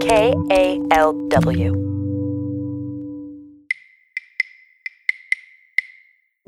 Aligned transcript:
K 0.00 0.34
A 0.50 0.80
L 0.92 1.12
W. 1.28 1.90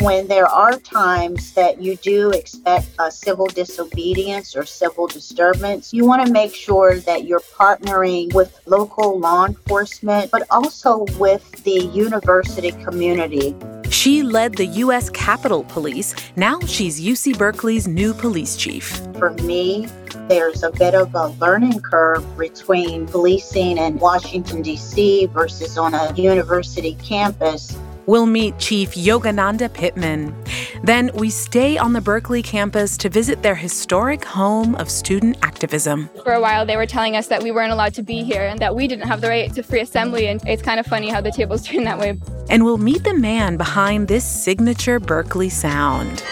when 0.03 0.27
there 0.27 0.47
are 0.47 0.79
times 0.81 1.53
that 1.53 1.81
you 1.81 1.95
do 1.97 2.31
expect 2.33 2.89
a 2.99 3.09
civil 3.09 3.47
disobedience 3.47 4.57
or 4.57 4.65
civil 4.65 5.07
disturbance, 5.07 5.95
you 5.95 6.05
want 6.05 6.27
to 6.27 6.33
make 6.33 6.53
sure 6.53 6.99
that 7.01 7.25
you're 7.25 7.41
partnering 7.41 8.33
with 8.35 8.59
local 8.67 9.21
law 9.21 9.47
enforcement, 9.47 10.29
but 10.33 10.43
also 10.51 11.07
with 11.19 11.49
the 11.63 11.85
university 11.95 12.73
community. 12.73 13.55
She 14.03 14.25
led 14.25 14.57
the 14.57 14.67
U.S. 14.67 15.09
Capitol 15.11 15.63
Police. 15.63 16.17
Now 16.35 16.59
she's 16.67 17.01
UC 17.01 17.39
Berkeley's 17.39 17.87
new 17.87 18.13
police 18.13 18.57
chief. 18.57 19.01
For 19.17 19.31
me, 19.35 19.87
there's 20.27 20.65
a 20.65 20.73
bit 20.73 20.97
of 20.97 21.15
a 21.15 21.29
learning 21.41 21.79
curve 21.83 22.27
between 22.37 23.07
policing 23.07 23.79
in 23.79 24.01
Washington, 24.01 24.61
D.C. 24.61 25.27
versus 25.27 25.79
on 25.79 25.95
a 25.95 26.13
university 26.15 26.97
campus. 26.97 27.79
We'll 28.07 28.27
meet 28.27 28.59
Chief 28.59 28.91
Yogananda 28.95 29.73
Pittman. 29.73 30.35
Then 30.83 31.11
we 31.15 31.31
stay 31.31 31.79
on 31.79 31.93
the 31.93 32.01
Berkeley 32.01 32.43
campus 32.43 32.97
to 32.99 33.09
visit 33.09 33.43
their 33.43 33.55
historic 33.55 34.25
home 34.25 34.75
of 34.75 34.91
student 34.91 35.37
activism. 35.43 36.11
For 36.25 36.33
a 36.33 36.41
while, 36.41 36.67
they 36.67 36.77
were 36.77 36.87
telling 36.87 37.15
us 37.15 37.29
that 37.29 37.43
we 37.43 37.53
weren't 37.53 37.71
allowed 37.71 37.95
to 37.95 38.03
be 38.03 38.25
here 38.25 38.43
and 38.43 38.59
that 38.59 38.75
we 38.75 38.89
didn't 38.89 39.07
have 39.07 39.21
the 39.21 39.29
right 39.29 39.55
to 39.55 39.63
free 39.63 39.81
assembly. 39.81 40.27
And 40.27 40.43
it's 40.49 40.63
kind 40.63 40.81
of 40.81 40.87
funny 40.87 41.11
how 41.11 41.21
the 41.21 41.31
tables 41.31 41.63
turn 41.67 41.85
that 41.85 41.99
way. 41.99 42.19
And 42.51 42.65
we'll 42.65 42.79
meet 42.79 43.05
the 43.05 43.15
man 43.15 43.57
behind 43.57 44.09
this 44.09 44.25
signature 44.25 44.99
Berkeley 44.99 45.49
sound. 45.49 46.25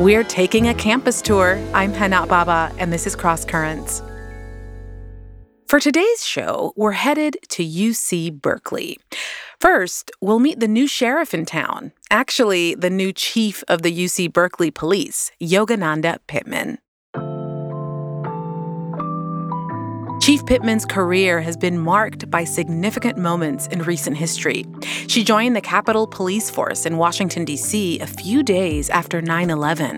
We're 0.00 0.24
taking 0.24 0.68
a 0.68 0.74
campus 0.74 1.22
tour. 1.22 1.60
I'm 1.72 1.92
Hana 1.92 2.26
Baba, 2.26 2.72
and 2.78 2.92
this 2.92 3.06
is 3.06 3.14
Cross 3.14 3.46
Currents. 3.46 4.02
For 5.68 5.80
today's 5.80 6.24
show, 6.24 6.72
we're 6.76 6.92
headed 6.92 7.36
to 7.50 7.62
UC 7.62 8.40
Berkeley. 8.40 8.98
First, 9.60 10.10
we'll 10.18 10.38
meet 10.38 10.60
the 10.60 10.66
new 10.66 10.86
sheriff 10.86 11.34
in 11.34 11.44
town, 11.44 11.92
actually, 12.10 12.74
the 12.74 12.88
new 12.88 13.12
chief 13.12 13.62
of 13.68 13.82
the 13.82 13.92
UC 13.92 14.32
Berkeley 14.32 14.70
Police, 14.70 15.30
Yogananda 15.42 16.20
Pittman. 16.26 16.78
Chief 20.28 20.44
Pittman's 20.44 20.84
career 20.84 21.40
has 21.40 21.56
been 21.56 21.78
marked 21.78 22.30
by 22.30 22.44
significant 22.44 23.16
moments 23.16 23.66
in 23.68 23.80
recent 23.80 24.14
history. 24.14 24.66
She 25.06 25.24
joined 25.24 25.56
the 25.56 25.62
Capitol 25.62 26.06
Police 26.06 26.50
Force 26.50 26.84
in 26.84 26.98
Washington, 26.98 27.46
D.C. 27.46 27.98
a 28.00 28.06
few 28.06 28.42
days 28.42 28.90
after 28.90 29.22
9 29.22 29.48
11. 29.48 29.96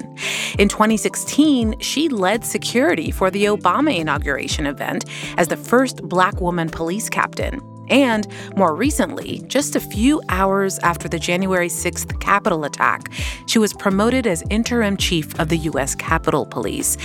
In 0.56 0.68
2016, 0.68 1.80
she 1.80 2.08
led 2.08 2.44
security 2.44 3.10
for 3.10 3.28
the 3.28 3.46
Obama 3.46 3.98
inauguration 3.98 4.66
event 4.66 5.04
as 5.36 5.48
the 5.48 5.56
first 5.56 6.00
black 6.04 6.40
woman 6.40 6.68
police 6.68 7.08
captain. 7.08 7.60
And 7.90 8.26
more 8.56 8.74
recently, 8.74 9.42
just 9.48 9.76
a 9.76 9.80
few 9.80 10.22
hours 10.28 10.78
after 10.78 11.08
the 11.08 11.18
January 11.18 11.68
6th 11.68 12.18
Capitol 12.20 12.64
attack, 12.64 13.12
she 13.46 13.58
was 13.58 13.72
promoted 13.74 14.26
as 14.26 14.42
interim 14.48 14.96
chief 14.96 15.38
of 15.38 15.48
the 15.48 15.58
U.S. 15.58 15.94
Capitol 15.96 16.46
Police. 16.46 16.96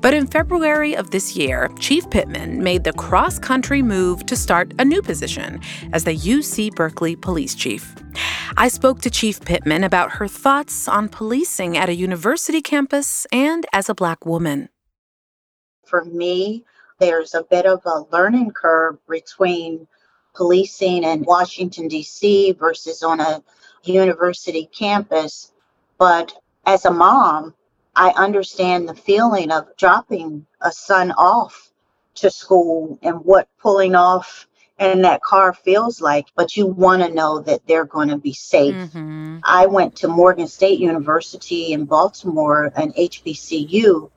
But 0.00 0.14
in 0.14 0.26
February 0.26 0.96
of 0.96 1.10
this 1.10 1.36
year, 1.36 1.70
Chief 1.78 2.08
Pittman 2.10 2.62
made 2.62 2.84
the 2.84 2.94
cross 2.94 3.38
country 3.38 3.82
move 3.82 4.24
to 4.26 4.34
start 4.34 4.72
a 4.78 4.84
new 4.84 5.02
position 5.02 5.60
as 5.92 6.04
the 6.04 6.16
UC 6.16 6.74
Berkeley 6.74 7.16
police 7.16 7.54
chief. 7.54 7.94
I 8.56 8.68
spoke 8.68 9.00
to 9.02 9.10
Chief 9.10 9.40
Pittman 9.40 9.84
about 9.84 10.12
her 10.12 10.26
thoughts 10.26 10.88
on 10.88 11.08
policing 11.08 11.76
at 11.76 11.88
a 11.88 11.94
university 11.94 12.60
campus 12.60 13.26
and 13.30 13.66
as 13.72 13.88
a 13.88 13.94
black 13.94 14.26
woman. 14.26 14.68
For 15.86 16.04
me, 16.04 16.64
there's 16.98 17.34
a 17.34 17.42
bit 17.42 17.66
of 17.66 17.82
a 17.84 18.04
learning 18.12 18.52
curve 18.52 18.98
between 19.08 19.86
policing 20.34 21.04
in 21.04 21.24
Washington, 21.24 21.88
D.C. 21.88 22.52
versus 22.52 23.02
on 23.02 23.20
a 23.20 23.42
university 23.84 24.68
campus. 24.72 25.52
But 25.98 26.32
as 26.66 26.84
a 26.84 26.90
mom, 26.90 27.54
I 27.96 28.10
understand 28.10 28.88
the 28.88 28.94
feeling 28.94 29.50
of 29.50 29.76
dropping 29.76 30.46
a 30.60 30.72
son 30.72 31.12
off 31.12 31.70
to 32.16 32.30
school 32.30 32.98
and 33.02 33.24
what 33.24 33.48
pulling 33.58 33.94
off 33.94 34.46
in 34.78 35.02
that 35.02 35.22
car 35.22 35.52
feels 35.52 36.00
like, 36.00 36.26
but 36.34 36.56
you 36.56 36.66
want 36.66 37.02
to 37.02 37.12
know 37.12 37.40
that 37.40 37.60
they're 37.66 37.84
going 37.84 38.08
to 38.08 38.16
be 38.16 38.32
safe. 38.32 38.74
Mm-hmm. 38.74 39.38
I 39.44 39.66
went 39.66 39.94
to 39.96 40.08
Morgan 40.08 40.48
State 40.48 40.80
University 40.80 41.72
in 41.72 41.84
Baltimore, 41.84 42.72
an 42.76 42.92
HBCU, 42.92 44.10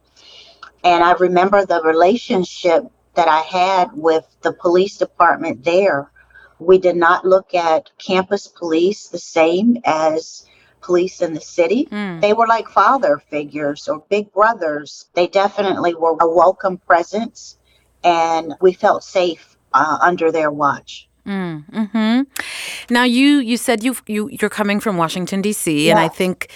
and 0.85 1.03
I 1.03 1.13
remember 1.13 1.65
the 1.65 1.81
relationship 1.81 2.85
that 3.15 3.27
I 3.27 3.41
had 3.41 3.91
with 3.93 4.25
the 4.41 4.53
police 4.53 4.97
department 4.97 5.63
there. 5.63 6.09
We 6.59 6.77
did 6.77 6.95
not 6.95 7.25
look 7.25 7.53
at 7.53 7.89
campus 7.97 8.47
police 8.47 9.07
the 9.07 9.19
same 9.19 9.77
as 9.85 10.45
police 10.81 11.21
in 11.21 11.33
the 11.33 11.41
city. 11.41 11.87
Mm. 11.91 12.21
They 12.21 12.33
were 12.33 12.47
like 12.47 12.67
father 12.67 13.21
figures 13.29 13.87
or 13.87 14.03
big 14.09 14.31
brothers. 14.33 15.05
They 15.13 15.27
definitely 15.27 15.93
were 15.95 16.15
a 16.19 16.29
welcome 16.29 16.77
presence, 16.77 17.57
and 18.03 18.53
we 18.61 18.73
felt 18.73 19.03
safe 19.03 19.57
uh, 19.73 19.97
under 20.01 20.31
their 20.31 20.51
watch. 20.51 21.07
Mm, 21.25 21.89
hmm 21.89 22.21
Now 22.89 23.03
you 23.03 23.37
you 23.37 23.55
said 23.55 23.81
you 23.81 23.95
you 24.07 24.29
you're 24.29 24.49
coming 24.49 24.81
from 24.81 24.97
Washington 24.97 25.41
D.C. 25.41 25.87
Yeah. 25.87 25.91
and 25.91 25.99
I 26.01 26.09
think 26.09 26.49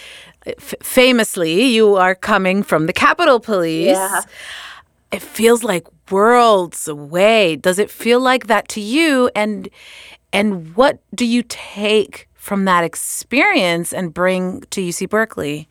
f- 0.46 0.76
famously 0.84 1.64
you 1.64 1.96
are 1.96 2.14
coming 2.14 2.64
from 2.64 2.86
the 2.86 2.94
Capitol 2.94 3.40
Police. 3.40 3.96
Yeah 3.96 4.22
it 5.12 5.22
feels 5.22 5.64
like 5.64 5.88
worlds 6.12 6.88
away. 6.88 7.56
Does 7.56 7.80
it 7.80 7.90
feel 7.90 8.20
like 8.20 8.48
that 8.48 8.68
to 8.70 8.82
you? 8.82 9.30
And 9.36 9.70
and 10.34 10.76
what 10.76 11.00
do 11.16 11.26
you 11.26 11.44
take 11.48 12.28
from 12.34 12.66
that 12.66 12.84
experience 12.84 13.94
and 13.94 14.14
bring 14.14 14.62
to 14.70 14.82
UC 14.82 15.10
Berkeley? 15.10 15.70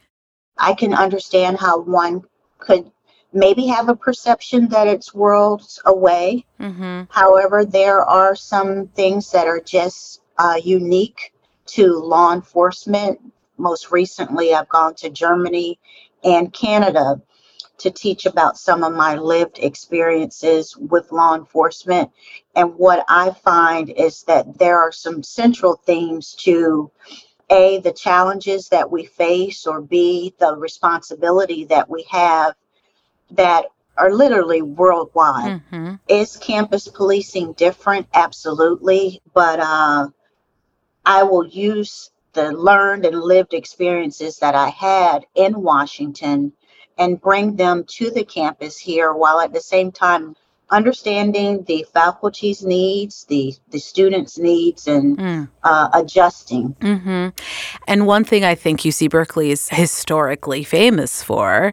I 0.59 0.75
can 0.75 0.95
understand 0.95 1.59
how 1.59 1.81
one 1.81 2.23
could 2.59 2.91
maybe 3.33 3.67
have 3.67 3.89
a 3.89 3.97
perception 3.97 4.69
that 4.69 4.87
it's 4.87 5.15
worlds 5.15 5.81
away. 5.85 6.47
Mm-hmm. 6.59 7.03
However, 7.11 7.65
there 7.65 8.03
are 8.03 8.35
some 8.35 8.89
things 8.89 9.31
that 9.33 9.47
are 9.47 9.61
just 9.61 10.23
uh, 10.39 10.59
unique 10.63 11.35
to 11.67 11.99
law 11.99 12.33
enforcement. 12.33 13.21
Most 13.59 13.91
recently, 13.91 14.55
I've 14.55 14.69
gone 14.69 14.95
to 14.97 15.11
Germany 15.11 15.79
and 16.25 16.53
Canada 16.53 17.21
to 17.79 17.91
teach 17.91 18.27
about 18.27 18.59
some 18.59 18.83
of 18.83 18.95
my 18.95 19.17
lived 19.17 19.59
experiences 19.59 20.77
with 20.77 21.13
law 21.13 21.35
enforcement. 21.35 22.11
And 22.55 22.75
what 22.75 23.05
I 23.09 23.31
find 23.31 23.91
is 23.91 24.23
that 24.25 24.59
there 24.59 24.79
are 24.79 24.93
some 24.93 25.23
central 25.23 25.77
themes 25.85 26.35
to 26.41 26.91
A, 27.51 27.79
the 27.81 27.93
challenges 27.93 28.69
that 28.69 28.91
we 28.91 29.05
face, 29.05 29.67
or 29.67 29.81
B, 29.81 30.35
the 30.39 30.57
responsibility 30.57 31.65
that 31.67 31.89
we 31.89 32.07
have 32.11 32.55
that 33.31 33.67
are 33.97 34.13
literally 34.13 34.63
worldwide. 34.63 35.63
Mm-hmm. 35.71 35.95
Is 36.09 36.37
campus 36.37 36.89
policing 36.89 37.55
different? 37.55 38.07
Absolutely. 38.15 39.21
But 39.35 39.61
uh, 39.61 40.09
I 41.05 41.23
will 41.23 41.47
use 41.47 42.11
the 42.33 42.53
learned 42.53 43.07
and 43.07 43.21
lived 43.21 43.55
experiences 43.55 44.39
that 44.39 44.55
I 44.55 44.69
had 44.69 45.25
in 45.35 45.63
Washington 45.63 46.53
and 46.99 47.21
bring 47.21 47.57
them 47.57 47.85
to 47.85 48.11
the 48.11 48.25
campus 48.25 48.79
here 48.79 49.13
while 49.13 49.41
at 49.41 49.53
the 49.53 49.61
same 49.61 49.93
time 49.93 50.37
understanding 50.71 51.63
the 51.65 51.87
faculty's 51.93 52.65
needs, 52.65 53.25
the 53.25 53.55
the 53.71 53.79
students' 53.79 54.39
needs, 54.39 54.87
and 54.87 55.17
mm. 55.17 55.49
uh, 55.63 55.89
adjusting. 55.95 56.75
Mm-hmm. 56.81 57.29
And 57.87 58.07
one 58.07 58.25
thing 58.25 58.45
I 58.45 58.55
think 58.55 58.81
UC 58.81 59.11
Berkeley 59.11 59.51
is 59.51 59.69
historically 59.69 60.65
famous 60.65 61.23
for 61.23 61.73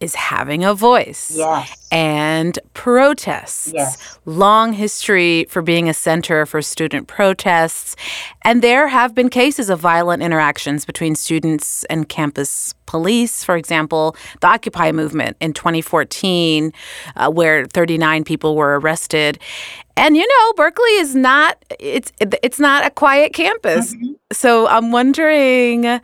is 0.00 0.16
having 0.16 0.64
a 0.64 0.74
voice. 0.74 1.32
Yes. 1.34 1.88
And 1.92 2.58
protests. 2.74 3.70
Yes. 3.72 4.18
Long 4.24 4.72
history 4.72 5.46
for 5.48 5.62
being 5.62 5.88
a 5.88 5.94
center 5.94 6.44
for 6.44 6.60
student 6.60 7.06
protests. 7.06 7.94
And 8.42 8.62
there 8.62 8.88
have 8.88 9.14
been 9.14 9.28
cases 9.28 9.70
of 9.70 9.78
violent 9.78 10.22
interactions 10.22 10.84
between 10.84 11.14
students 11.14 11.84
and 11.84 12.08
campus 12.08 12.74
police. 12.92 13.42
For 13.42 13.56
example, 13.56 14.14
the 14.42 14.48
Occupy 14.48 14.92
movement 14.92 15.38
in 15.40 15.54
2014, 15.54 16.74
uh, 17.16 17.30
where 17.30 17.64
39 17.64 18.22
people 18.22 18.54
were 18.54 18.78
arrested. 18.78 19.38
And 19.96 20.14
you 20.14 20.28
know, 20.28 20.52
Berkeley 20.52 20.94
is 20.96 21.14
not 21.14 21.56
it's 21.80 22.12
it's 22.20 22.60
not 22.60 22.84
a 22.84 22.90
quiet 22.90 23.32
campus. 23.32 23.94
Mm-hmm. 23.94 24.12
So 24.30 24.66
I'm 24.66 24.92
wondering 24.92 26.00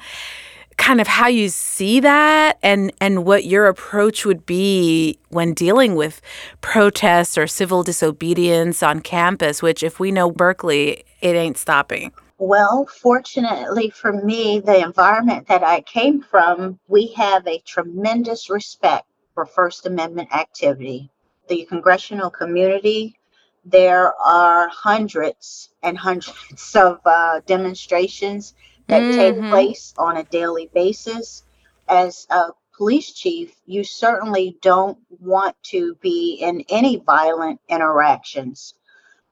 kind 0.78 0.98
of 0.98 1.06
how 1.06 1.26
you 1.26 1.50
see 1.50 2.00
that 2.00 2.56
and 2.62 2.90
and 3.02 3.26
what 3.26 3.44
your 3.44 3.66
approach 3.66 4.24
would 4.24 4.46
be 4.46 5.18
when 5.28 5.52
dealing 5.52 5.94
with 5.94 6.22
protests 6.62 7.36
or 7.36 7.46
civil 7.46 7.82
disobedience 7.82 8.82
on 8.82 9.00
campus 9.00 9.60
which 9.60 9.82
if 9.82 9.98
we 10.00 10.10
know 10.12 10.30
Berkeley 10.30 11.04
it 11.20 11.34
ain't 11.34 11.58
stopping. 11.58 12.12
Well, 12.38 12.86
fortunately 12.86 13.90
for 13.90 14.12
me, 14.12 14.60
the 14.60 14.80
environment 14.80 15.48
that 15.48 15.64
I 15.64 15.80
came 15.80 16.22
from, 16.22 16.78
we 16.86 17.08
have 17.14 17.44
a 17.46 17.58
tremendous 17.58 18.48
respect 18.48 19.08
for 19.34 19.44
First 19.44 19.86
Amendment 19.86 20.32
activity. 20.32 21.10
the 21.48 21.64
congressional 21.64 22.30
community, 22.30 23.18
there 23.64 24.14
are 24.20 24.68
hundreds 24.68 25.70
and 25.82 25.96
hundreds 25.96 26.76
of 26.76 27.00
uh, 27.04 27.40
demonstrations 27.46 28.54
that 28.86 29.02
mm-hmm. 29.02 29.18
take 29.18 29.50
place 29.50 29.94
on 29.98 30.18
a 30.18 30.24
daily 30.24 30.70
basis. 30.72 31.42
As 31.88 32.26
a 32.30 32.50
police 32.76 33.12
chief, 33.12 33.56
you 33.66 33.82
certainly 33.82 34.56
don't 34.62 34.98
want 35.20 35.56
to 35.64 35.96
be 35.96 36.38
in 36.40 36.64
any 36.68 36.96
violent 36.96 37.60
interactions. 37.68 38.74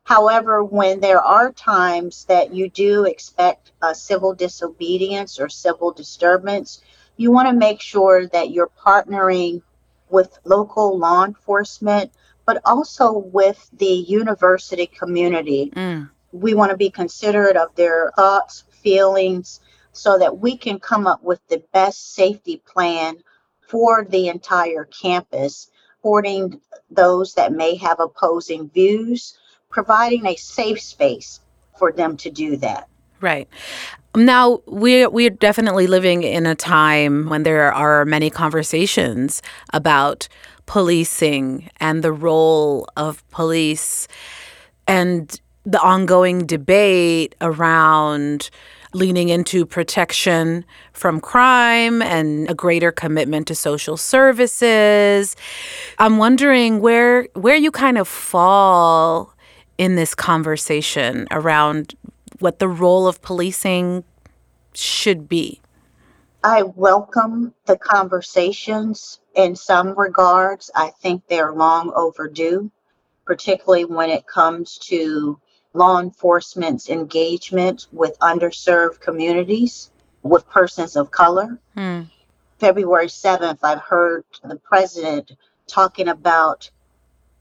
However, 0.07 0.63
when 0.63 1.01
there 1.01 1.21
are 1.21 1.51
times 1.51 2.27
that 2.27 2.55
you 2.55 2.71
do 2.71 3.07
expect 3.07 3.73
a 3.83 3.93
civil 3.93 4.35
disobedience 4.35 5.41
or 5.41 5.49
civil 5.49 5.91
disturbance, 5.91 6.81
you 7.17 7.33
want 7.33 7.49
to 7.49 7.53
make 7.53 7.81
sure 7.81 8.29
that 8.29 8.53
you're 8.53 8.71
partnering 8.81 9.63
with 10.09 10.39
local 10.45 10.97
law 10.97 11.25
enforcement, 11.25 12.13
but 12.45 12.63
also 12.65 13.19
with 13.19 13.69
the 13.79 14.07
university 14.07 14.87
community. 14.87 15.73
Mm. 15.75 16.09
We 16.31 16.55
want 16.55 16.71
to 16.71 16.77
be 16.77 16.89
considerate 16.89 17.57
of 17.57 17.75
their 17.75 18.13
thoughts, 18.15 18.63
feelings, 18.71 19.59
so 19.91 20.21
that 20.21 20.39
we 20.39 20.57
can 20.57 20.79
come 20.79 21.09
up 21.09 21.25
with 21.25 21.41
the 21.49 21.65
best 21.73 22.15
safety 22.15 22.63
plan 22.65 23.17
for 23.69 24.07
the 24.09 24.29
entire 24.29 24.85
campus, 24.85 25.69
supporting 25.97 26.61
those 26.93 27.35
that 27.35 27.51
may 27.51 27.75
have 27.75 27.99
opposing 27.99 28.69
views, 28.69 29.37
providing 29.77 30.25
a 30.25 30.35
safe 30.37 30.81
space 30.81 31.39
for 31.77 31.93
them 31.93 32.17
to 32.17 32.31
do 32.31 32.57
that. 32.57 32.89
Right. 33.21 33.47
Now 34.15 34.63
we're 34.65 35.11
we're 35.11 35.29
definitely 35.29 35.87
living 35.87 36.23
in 36.23 36.47
a 36.47 36.55
time 36.55 37.29
when 37.29 37.43
there 37.43 37.71
are 37.75 38.07
many 38.07 38.31
conversations 38.31 39.43
about 39.75 40.29
policing 40.65 41.69
and 41.79 42.03
the 42.03 42.11
role 42.11 42.89
of 42.97 43.23
police 43.29 44.09
and 44.89 45.39
the 45.67 45.83
ongoing 45.83 46.47
debate 46.47 47.35
around 47.43 48.49
leaning 48.95 49.29
into 49.29 49.67
protection 49.67 50.65
from 50.95 51.21
crime 51.21 52.01
and 52.01 52.49
a 52.49 52.55
greater 52.55 52.91
commitment 52.91 53.47
to 53.49 53.55
social 53.55 53.99
services. 53.99 55.37
I'm 55.99 56.17
wondering 56.17 56.81
where 56.81 57.29
where 57.35 57.57
you 57.57 57.71
kind 57.71 57.99
of 57.99 58.09
fall 58.09 59.36
in 59.79 59.97
this 59.97 60.15
conversation 60.15 61.27
around 61.31 61.95
what 62.39 62.59
the 62.59 62.69
role 62.69 63.07
of 63.07 63.23
policing 63.23 64.05
should 64.75 65.29
be? 65.29 65.61
I 66.45 66.63
welcome 66.63 67.55
the 67.65 67.77
conversations 67.77 69.21
in 69.35 69.57
some 69.57 69.99
regards. 69.99 70.71
I 70.75 70.91
think 71.03 71.27
they're 71.27 71.53
long 71.53 71.93
overdue, 71.95 72.71
particularly 73.25 73.85
when 73.85 74.11
it 74.11 74.27
comes 74.27 74.79
to 74.85 75.41
law 75.73 76.01
enforcement's 76.01 76.89
engagement 76.89 77.87
with 77.93 78.19
underserved 78.21 79.01
communities, 79.01 79.91
with 80.23 80.49
persons 80.49 80.97
of 80.97 81.11
color. 81.11 81.59
Hmm. 81.75 82.03
February 82.59 83.09
7th, 83.09 83.59
I've 83.63 83.81
heard 83.81 84.25
the 84.43 84.57
president 84.57 85.33
talking 85.67 86.09
about 86.09 86.71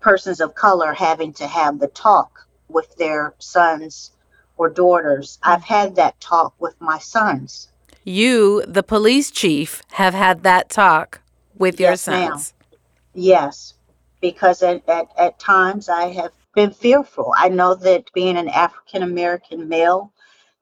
persons 0.06 0.40
of 0.40 0.54
color 0.54 0.94
having 0.94 1.34
to 1.34 1.48
have 1.48 1.80
the 1.80 1.88
talk 1.88 2.48
with 2.70 2.96
their 2.98 3.34
sons 3.40 4.12
or 4.56 4.70
daughters. 4.70 5.40
I've 5.42 5.64
had 5.64 5.96
that 5.96 6.20
talk 6.20 6.54
with 6.60 6.80
my 6.80 7.00
sons. 7.00 7.70
You, 8.04 8.64
the 8.68 8.84
police 8.84 9.32
chief, 9.32 9.82
have 9.94 10.14
had 10.14 10.44
that 10.44 10.70
talk 10.70 11.22
with 11.58 11.80
your 11.80 11.96
sons. 11.96 12.54
Ma'am. 12.54 12.80
Yes, 13.16 13.74
because 14.22 14.62
at, 14.62 14.88
at, 14.88 15.08
at 15.18 15.40
times 15.40 15.90
I 15.90 16.14
have 16.14 16.34
been 16.54 16.70
fearful. 16.70 17.34
I 17.36 17.50
know 17.50 17.74
that 17.74 18.14
being 18.14 18.38
an 18.38 18.50
African 18.50 19.02
American 19.02 19.68
male, 19.68 20.14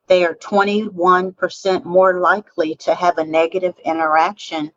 they 0.07 0.23
are 0.23 0.35
21% 0.35 1.83
more 1.83 2.21
likely 2.21 2.75
to 2.75 2.95
have 2.95 3.17
a 3.17 3.25
negative 3.25 3.75
interaction 3.83 4.71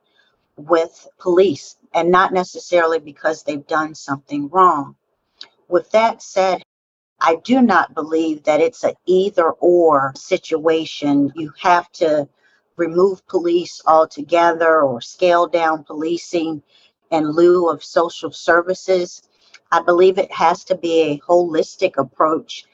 with 0.56 1.06
police, 1.20 1.76
and 1.96 2.10
not 2.10 2.32
necessarily 2.34 3.00
because 3.00 3.42
they've 3.42 3.66
done 3.66 3.94
something 3.94 4.50
wrong. 4.50 4.94
With 5.66 5.90
that 5.92 6.22
said, 6.22 6.62
I 7.18 7.36
do 7.36 7.62
not 7.62 7.94
believe 7.94 8.44
that 8.44 8.60
it's 8.60 8.84
an 8.84 8.92
either 9.06 9.50
or 9.52 10.12
situation. 10.14 11.32
You 11.34 11.54
have 11.58 11.90
to 11.92 12.28
remove 12.76 13.26
police 13.26 13.80
altogether 13.86 14.82
or 14.82 15.00
scale 15.00 15.46
down 15.46 15.84
policing 15.84 16.62
in 17.10 17.30
lieu 17.30 17.70
of 17.70 17.82
social 17.82 18.30
services. 18.30 19.22
I 19.72 19.80
believe 19.80 20.18
it 20.18 20.30
has 20.30 20.64
to 20.64 20.76
be 20.76 21.00
a 21.00 21.18
holistic 21.20 21.96
approach. 21.96 22.66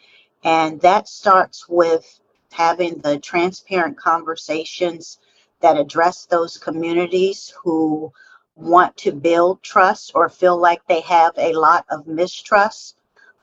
And 0.42 0.80
that 0.80 1.06
starts 1.06 1.68
with 1.68 2.18
having 2.50 2.98
the 2.98 3.20
transparent 3.20 3.96
conversations 3.96 5.20
that 5.60 5.78
address 5.78 6.26
those 6.26 6.58
communities 6.58 7.54
who 7.62 8.12
want 8.56 8.96
to 8.98 9.12
build 9.12 9.62
trust 9.62 10.12
or 10.14 10.28
feel 10.28 10.56
like 10.56 10.86
they 10.86 11.00
have 11.00 11.32
a 11.38 11.52
lot 11.54 11.84
of 11.90 12.06
mistrust 12.06 12.96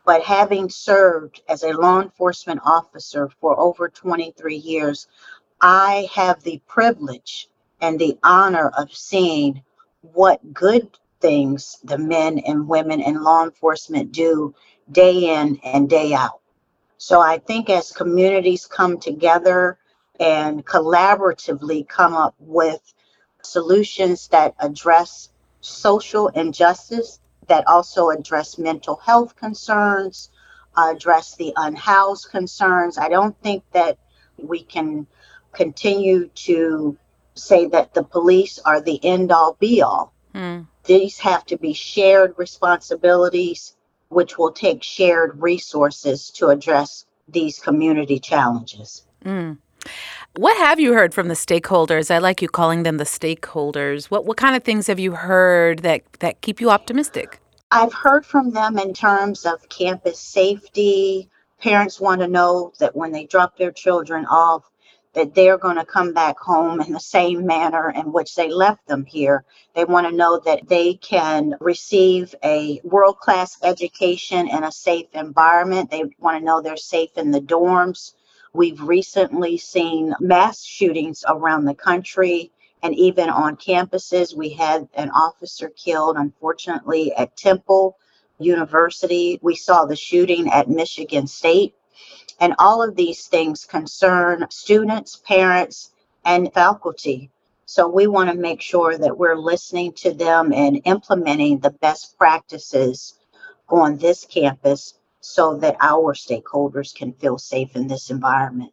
but 0.10 0.24
having 0.24 0.70
served 0.70 1.44
as 1.48 1.62
a 1.62 1.74
law 1.74 2.02
enforcement 2.02 2.62
officer 2.66 3.30
for 3.40 3.60
over 3.60 3.90
23 3.90 4.56
years, 4.56 5.08
I 5.62 6.10
have 6.12 6.42
the 6.42 6.60
privilege 6.68 7.48
and 7.80 8.00
the 8.00 8.18
honor 8.24 8.70
of 8.76 8.92
seeing 8.92 9.62
what 10.02 10.52
good 10.52 10.98
things 11.22 11.78
the 11.84 12.00
men 12.00 12.40
and 12.40 12.68
women 12.68 13.02
in 13.02 13.22
law 13.22 13.44
enforcement 13.44 14.12
do 14.12 14.56
day 14.92 15.36
in 15.36 15.60
and 15.64 15.88
day 15.88 16.16
out. 16.16 16.42
So 16.98 17.22
I 17.22 17.38
think 17.38 17.70
as 17.70 17.92
communities 17.92 18.66
come 18.66 19.00
together 19.00 19.78
and 20.20 20.66
collaboratively 20.66 21.88
come 21.88 22.16
up 22.16 22.34
with 22.40 22.82
solutions 23.50 24.28
that 24.30 24.56
address 24.60 25.30
social 25.62 26.28
injustice 26.30 27.20
that 27.48 27.68
also 27.68 28.10
address 28.10 28.58
mental 28.58 28.96
health 28.96 29.36
concerns, 29.36 30.30
address 30.78 31.36
the 31.36 31.54
unhoused 31.58 32.30
concerns. 32.30 32.98
I 32.98 33.10
don't 33.10 33.38
think 33.42 33.64
that 33.74 33.98
we 34.38 34.64
can 34.64 35.08
continue 35.52 36.28
to 36.28 36.98
say 37.34 37.66
that 37.68 37.94
the 37.94 38.04
police 38.04 38.60
are 38.60 38.82
the 38.82 39.04
end 39.04 39.32
all 39.32 39.58
be 39.60 39.82
all. 39.82 40.14
Mm. 40.34 40.68
These 40.86 41.20
have 41.20 41.46
to 41.48 41.58
be 41.58 41.74
shared 41.74 42.36
responsibilities, 42.38 43.76
which 44.10 44.38
will 44.38 44.52
take 44.52 44.84
shared 44.84 45.42
resources 45.42 46.30
to 46.32 46.48
address 46.48 47.06
these 47.28 47.60
community 47.60 48.20
challenges. 48.20 49.06
Mm. 49.26 49.58
What 50.36 50.56
have 50.58 50.80
you 50.80 50.94
heard 50.94 51.14
from 51.14 51.28
the 51.28 51.34
stakeholders? 51.34 52.12
I 52.12 52.20
like 52.20 52.42
you 52.42 52.48
calling 52.48 52.84
them 52.84 52.98
the 52.98 53.04
stakeholders. 53.04 54.06
What 54.06 54.26
what 54.26 54.38
kind 54.38 54.56
of 54.56 54.64
things 54.64 54.86
have 54.86 55.00
you 55.00 55.14
heard 55.14 55.80
that 55.80 56.04
that 56.20 56.42
keep 56.42 56.62
you 56.62 56.70
optimistic? 56.70 57.40
I've 57.72 57.94
heard 57.94 58.26
from 58.26 58.52
them 58.52 58.78
in 58.78 58.94
terms 58.94 59.46
of 59.46 59.68
campus 59.70 60.20
safety. 60.20 61.30
Parents 61.60 62.00
want 62.00 62.22
to 62.22 62.28
know 62.28 62.74
that 62.80 62.96
when 62.96 63.12
they 63.12 63.26
drop 63.26 63.58
their 63.58 63.72
children 63.72 64.26
off, 64.28 64.70
that 65.14 65.34
they're 65.34 65.58
going 65.58 65.78
to 65.78 65.86
come 65.86 66.14
back 66.14 66.40
home 66.40 66.80
in 66.80 66.94
the 66.94 67.00
same 67.00 67.46
manner 67.46 67.90
in 67.90 68.12
which 68.12 68.36
they 68.36 68.50
left 68.50 68.88
them 68.88 69.06
here. 69.06 69.44
They 69.74 69.86
want 69.86 70.08
to 70.08 70.16
know 70.16 70.40
that 70.46 70.68
they 70.70 70.94
can 70.94 71.56
receive 71.60 72.36
a 72.44 72.80
world 72.84 73.18
class 73.18 73.58
education 73.64 74.48
in 74.48 74.64
a 74.64 74.72
safe 74.72 75.08
environment. 75.14 75.90
They 75.90 76.04
want 76.20 76.40
to 76.40 76.46
know 76.46 76.62
they're 76.62 76.78
safe 76.78 77.18
in 77.18 77.32
the 77.32 77.42
dorms. 77.42 78.14
We've 78.54 78.82
recently 78.82 79.58
seen 79.58 80.16
mass 80.20 80.64
shootings 80.64 81.24
around 81.28 81.66
the 81.66 81.76
country 81.76 82.52
and 82.82 82.96
even 82.96 83.30
on 83.30 83.58
campuses. 83.58 84.36
We 84.36 84.50
had 84.50 84.88
an 84.96 85.12
officer 85.12 85.70
killed, 85.70 86.18
unfortunately, 86.18 87.14
at 87.14 87.38
Temple 87.38 87.98
University. 88.40 89.40
We 89.44 89.56
saw 89.56 89.86
the 89.86 89.96
shooting 89.96 90.50
at 90.50 90.68
Michigan 90.68 91.28
State. 91.28 91.76
And 92.40 92.56
all 92.58 92.82
of 92.82 92.96
these 92.96 93.28
things 93.28 93.66
concern 93.66 94.48
students, 94.50 95.18
parents, 95.18 95.92
and 96.26 96.52
faculty. 96.52 97.30
So 97.66 97.88
we 97.88 98.08
want 98.08 98.32
to 98.32 98.36
make 98.36 98.62
sure 98.62 98.98
that 98.98 99.18
we're 99.18 99.38
listening 99.38 99.94
to 99.98 100.12
them 100.12 100.52
and 100.54 100.82
implementing 100.86 101.60
the 101.60 101.70
best 101.70 102.18
practices 102.18 103.14
on 103.68 103.98
this 103.98 104.26
campus 104.26 104.96
so 105.22 105.58
that 105.58 105.76
our 105.82 106.14
stakeholders 106.14 106.94
can 106.94 107.14
feel 107.14 107.38
safe 107.38 107.76
in 107.76 107.88
this 107.88 108.10
environment. 108.10 108.72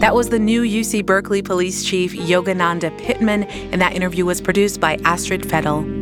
That 0.00 0.16
was 0.16 0.30
the 0.30 0.38
new 0.38 0.62
UC 0.62 1.06
Berkeley 1.06 1.42
Police 1.42 1.84
Chief 1.84 2.12
Yogananda 2.12 2.96
Pittman, 2.98 3.44
and 3.44 3.80
that 3.80 3.92
interview 3.94 4.24
was 4.24 4.40
produced 4.40 4.80
by 4.80 4.96
Astrid 5.04 5.42
Fettel. 5.42 6.01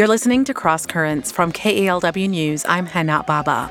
You're 0.00 0.08
listening 0.08 0.44
to 0.44 0.54
Cross 0.54 0.86
Currents 0.86 1.30
from 1.30 1.52
KALW 1.52 2.30
News. 2.30 2.64
I'm 2.66 2.86
Hana 2.86 3.22
Baba. 3.26 3.70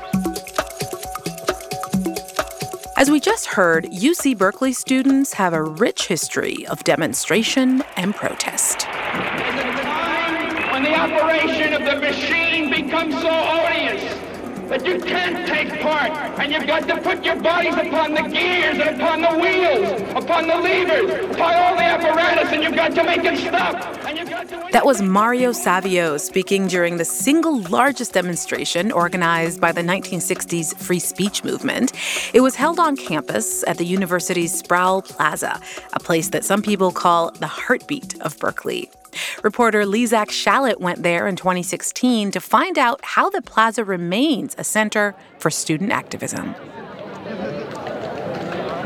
As 2.96 3.10
we 3.10 3.18
just 3.18 3.46
heard, 3.46 3.86
UC 3.86 4.38
Berkeley 4.38 4.72
students 4.72 5.32
have 5.32 5.54
a 5.54 5.60
rich 5.64 6.06
history 6.06 6.64
of 6.68 6.84
demonstration 6.84 7.82
and 7.96 8.14
protest. 8.14 8.86
When 10.70 10.84
the 10.84 10.94
operation 10.94 11.72
of 11.72 11.80
the 11.84 11.96
machine 11.96 12.70
becomes 12.70 13.20
so 13.20 13.28
odious 13.28 14.09
that 14.70 14.86
you 14.86 15.00
can't 15.00 15.48
take 15.48 15.80
part, 15.82 16.12
and 16.38 16.52
you've 16.52 16.66
got 16.66 16.86
to 16.86 16.96
put 17.00 17.24
your 17.24 17.34
bodies 17.34 17.74
upon 17.74 18.14
the 18.14 18.22
gears 18.22 18.78
and 18.78 19.00
upon 19.00 19.20
the 19.20 19.34
wheels, 19.40 20.00
upon 20.14 20.46
the 20.46 20.54
levers, 20.54 21.10
upon 21.34 21.54
all 21.54 21.74
the 21.74 21.82
apparatus, 21.82 22.52
and 22.52 22.62
you've 22.62 22.76
got 22.76 22.94
to 22.94 23.02
make 23.02 23.24
it 23.24 23.36
stop. 23.38 24.70
That 24.70 24.86
was 24.86 25.02
Mario 25.02 25.50
Savio 25.50 26.16
speaking 26.18 26.68
during 26.68 26.98
the 26.98 27.04
single 27.04 27.60
largest 27.62 28.12
demonstration 28.12 28.92
organized 28.92 29.60
by 29.60 29.72
the 29.72 29.82
1960s 29.82 30.76
free 30.76 31.00
speech 31.00 31.42
movement. 31.42 31.92
It 32.32 32.40
was 32.40 32.54
held 32.54 32.78
on 32.78 32.96
campus 32.96 33.64
at 33.66 33.76
the 33.78 33.84
university's 33.84 34.56
Sproul 34.56 35.02
Plaza, 35.02 35.60
a 35.94 35.98
place 35.98 36.28
that 36.28 36.44
some 36.44 36.62
people 36.62 36.92
call 36.92 37.32
the 37.32 37.48
heartbeat 37.48 38.20
of 38.20 38.38
Berkeley. 38.38 38.88
Reporter 39.42 39.84
Lizak 39.84 40.26
Shalit 40.26 40.80
went 40.80 41.02
there 41.02 41.26
in 41.26 41.34
2016 41.34 42.30
to 42.32 42.40
find 42.40 42.78
out 42.78 43.00
how 43.02 43.30
the 43.30 43.40
plaza 43.40 43.84
remains 43.84 44.54
a 44.58 44.64
center 44.64 45.14
for 45.38 45.50
student 45.50 45.92
activism. 45.92 46.54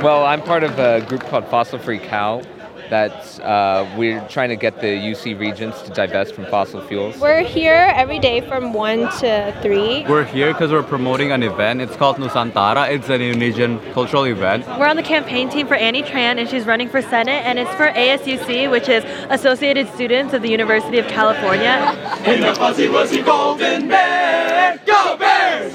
Well, 0.00 0.24
I'm 0.24 0.42
part 0.42 0.62
of 0.62 0.78
a 0.78 1.00
group 1.08 1.22
called 1.24 1.46
Fossil 1.48 1.80
Free 1.80 1.98
Cal, 1.98 2.42
that 2.90 3.40
uh, 3.40 3.86
we're 3.96 4.20
trying 4.28 4.48
to 4.48 4.56
get 4.56 4.80
the 4.80 4.86
UC 4.86 5.38
Regents 5.38 5.82
to 5.82 5.90
divest 5.90 6.34
from 6.34 6.46
fossil 6.46 6.80
fuels. 6.82 7.18
We're 7.18 7.42
here 7.42 7.92
every 7.94 8.18
day 8.18 8.40
from 8.40 8.72
1 8.72 8.98
to 9.20 9.58
3. 9.62 10.06
We're 10.08 10.24
here 10.24 10.52
because 10.52 10.70
we're 10.70 10.82
promoting 10.82 11.32
an 11.32 11.42
event. 11.42 11.80
It's 11.80 11.96
called 11.96 12.16
Nusantara. 12.16 12.90
It's 12.90 13.08
an 13.08 13.20
Indonesian 13.20 13.80
cultural 13.92 14.24
event. 14.24 14.66
We're 14.78 14.86
on 14.86 14.96
the 14.96 15.02
campaign 15.02 15.48
team 15.48 15.66
for 15.66 15.74
Annie 15.74 16.02
Tran, 16.02 16.38
and 16.38 16.48
she's 16.48 16.66
running 16.66 16.88
for 16.88 17.02
Senate, 17.02 17.44
and 17.44 17.58
it's 17.58 17.70
for 17.74 17.88
ASUC, 17.90 18.70
which 18.70 18.88
is 18.88 19.04
Associated 19.30 19.88
Students 19.94 20.34
of 20.34 20.42
the 20.42 20.50
University 20.50 20.98
of 20.98 21.06
California. 21.06 21.74
In 22.26 22.40
the 22.40 22.54
fuzzy, 22.54 22.88
wuzzy 22.88 23.24
golden 23.24 23.88
bear, 23.88 24.80
go 24.86 25.16
Bears! 25.16 25.74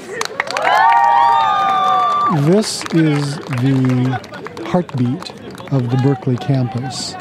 This 2.46 2.84
is 2.94 3.36
the 3.38 4.64
heartbeat 4.66 5.39
of 5.70 5.90
the 5.90 5.96
Berkeley 5.98 6.36
campus. 6.36 7.14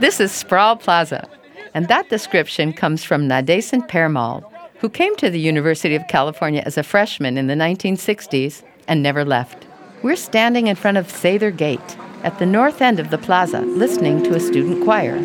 This 0.00 0.20
is 0.20 0.32
Sproul 0.32 0.76
Plaza, 0.76 1.28
and 1.74 1.88
that 1.88 2.08
description 2.08 2.72
comes 2.72 3.04
from 3.04 3.28
Nadesan 3.28 3.88
Permaul, 3.88 4.44
who 4.78 4.88
came 4.88 5.14
to 5.16 5.30
the 5.30 5.40
University 5.40 5.94
of 5.94 6.06
California 6.08 6.62
as 6.64 6.78
a 6.78 6.82
freshman 6.82 7.36
in 7.36 7.46
the 7.46 7.54
1960s 7.54 8.62
and 8.88 9.02
never 9.02 9.24
left. 9.24 9.66
We're 10.02 10.16
standing 10.16 10.66
in 10.66 10.76
front 10.76 10.96
of 10.96 11.08
Sather 11.08 11.54
Gate 11.54 11.96
at 12.22 12.38
the 12.38 12.46
north 12.46 12.80
end 12.80 12.98
of 12.98 13.10
the 13.10 13.18
plaza, 13.18 13.60
listening 13.60 14.22
to 14.24 14.34
a 14.34 14.40
student 14.40 14.84
choir 14.84 15.16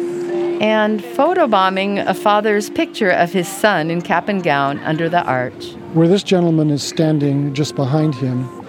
and 0.62 1.02
photobombing 1.02 2.06
a 2.08 2.14
father's 2.14 2.70
picture 2.70 3.10
of 3.10 3.34
his 3.34 3.48
son 3.48 3.92
in 3.92 4.02
cap 4.02 4.30
and 4.30 4.42
gown 4.42 4.80
under 4.80 5.10
the 5.10 5.22
arch. 5.24 5.74
Where 5.94 6.08
this 6.08 6.24
gentleman 6.24 6.70
is 6.70 6.82
standing 6.82 7.54
just 7.54 7.76
behind 7.76 8.16
him 8.16 8.65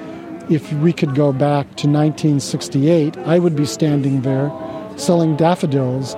if 0.48 0.72
we 0.74 0.92
could 0.92 1.14
go 1.14 1.32
back 1.32 1.66
to 1.76 1.88
1968, 1.88 3.16
I 3.18 3.38
would 3.38 3.56
be 3.56 3.66
standing 3.66 4.22
there 4.22 4.52
selling 4.96 5.36
daffodils. 5.36 6.16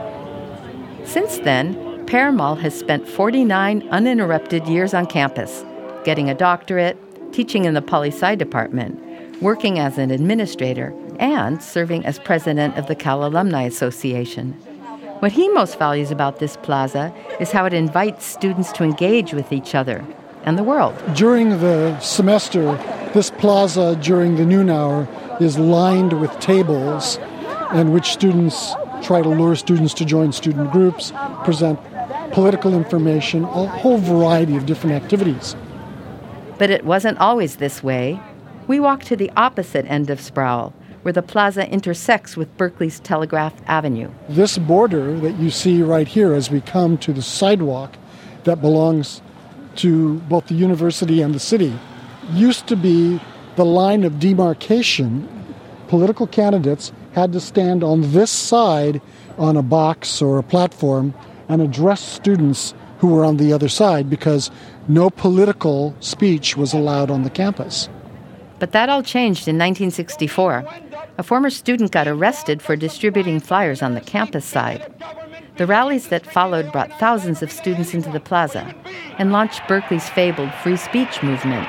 Since 1.04 1.38
then, 1.38 1.74
Permaul 2.06 2.58
has 2.60 2.78
spent 2.78 3.08
49 3.08 3.88
uninterrupted 3.88 4.66
years 4.66 4.94
on 4.94 5.06
campus, 5.06 5.64
getting 6.04 6.28
a 6.28 6.34
doctorate, 6.34 6.96
teaching 7.32 7.64
in 7.64 7.74
the 7.74 7.82
poli 7.82 8.10
sci 8.10 8.34
department, 8.34 9.00
working 9.42 9.78
as 9.78 9.98
an 9.98 10.10
administrator, 10.10 10.94
and 11.18 11.62
serving 11.62 12.04
as 12.04 12.18
president 12.18 12.76
of 12.76 12.86
the 12.86 12.94
Cal 12.94 13.24
Alumni 13.24 13.62
Association. 13.62 14.52
What 15.20 15.32
he 15.32 15.48
most 15.48 15.78
values 15.78 16.10
about 16.10 16.38
this 16.38 16.56
plaza 16.58 17.12
is 17.40 17.50
how 17.50 17.64
it 17.64 17.72
invites 17.72 18.24
students 18.24 18.70
to 18.72 18.84
engage 18.84 19.32
with 19.32 19.52
each 19.52 19.74
other 19.74 20.04
and 20.48 20.56
the 20.56 20.64
world. 20.64 20.94
During 21.14 21.50
the 21.60 22.00
semester, 22.00 22.74
this 23.12 23.30
plaza 23.30 23.96
during 23.96 24.36
the 24.36 24.46
noon 24.46 24.70
hour 24.70 25.06
is 25.40 25.58
lined 25.58 26.18
with 26.22 26.32
tables 26.40 27.18
in 27.74 27.92
which 27.92 28.06
students 28.06 28.72
try 29.02 29.20
to 29.20 29.28
lure 29.28 29.56
students 29.56 29.92
to 29.92 30.06
join 30.06 30.32
student 30.32 30.72
groups, 30.72 31.12
present 31.44 31.78
political 32.32 32.72
information, 32.72 33.44
a 33.44 33.66
whole 33.66 33.98
variety 33.98 34.56
of 34.56 34.64
different 34.64 34.96
activities. 34.96 35.54
But 36.56 36.70
it 36.70 36.82
wasn't 36.86 37.18
always 37.18 37.56
this 37.56 37.82
way. 37.82 38.18
We 38.66 38.80
walked 38.80 39.04
to 39.08 39.16
the 39.16 39.30
opposite 39.36 39.84
end 39.84 40.08
of 40.08 40.18
Sproul, 40.18 40.72
where 41.02 41.12
the 41.12 41.22
plaza 41.22 41.68
intersects 41.68 42.38
with 42.38 42.56
Berkeley's 42.56 43.00
Telegraph 43.00 43.52
Avenue. 43.66 44.10
This 44.30 44.56
border 44.56 45.14
that 45.20 45.38
you 45.38 45.50
see 45.50 45.82
right 45.82 46.08
here 46.08 46.32
as 46.32 46.50
we 46.50 46.62
come 46.62 46.96
to 46.98 47.12
the 47.12 47.22
sidewalk 47.22 47.96
that 48.44 48.62
belongs 48.62 49.20
to 49.78 50.14
both 50.28 50.46
the 50.46 50.54
university 50.54 51.22
and 51.22 51.34
the 51.34 51.40
city 51.40 51.76
used 52.32 52.66
to 52.66 52.76
be 52.76 53.20
the 53.56 53.64
line 53.64 54.04
of 54.04 54.18
demarcation. 54.18 55.28
Political 55.88 56.26
candidates 56.28 56.92
had 57.12 57.32
to 57.32 57.40
stand 57.40 57.82
on 57.82 58.12
this 58.12 58.30
side 58.30 59.00
on 59.38 59.56
a 59.56 59.62
box 59.62 60.20
or 60.20 60.38
a 60.38 60.42
platform 60.42 61.14
and 61.48 61.62
address 61.62 62.00
students 62.00 62.74
who 62.98 63.08
were 63.08 63.24
on 63.24 63.36
the 63.36 63.52
other 63.52 63.68
side 63.68 64.10
because 64.10 64.50
no 64.88 65.10
political 65.10 65.94
speech 66.00 66.56
was 66.56 66.72
allowed 66.72 67.10
on 67.10 67.22
the 67.22 67.30
campus. 67.30 67.88
But 68.58 68.72
that 68.72 68.88
all 68.88 69.02
changed 69.02 69.46
in 69.46 69.56
1964. 69.56 70.64
A 71.16 71.22
former 71.22 71.50
student 71.50 71.92
got 71.92 72.08
arrested 72.08 72.60
for 72.60 72.76
distributing 72.76 73.40
flyers 73.40 73.82
on 73.82 73.94
the 73.94 74.00
campus 74.00 74.44
side. 74.44 74.92
The 75.58 75.66
rallies 75.66 76.06
that 76.06 76.24
followed 76.24 76.70
brought 76.70 76.96
thousands 77.00 77.42
of 77.42 77.50
students 77.50 77.92
into 77.92 78.10
the 78.10 78.20
plaza 78.20 78.72
and 79.18 79.32
launched 79.32 79.66
Berkeley's 79.66 80.08
fabled 80.08 80.54
free 80.62 80.76
speech 80.76 81.20
movement. 81.20 81.68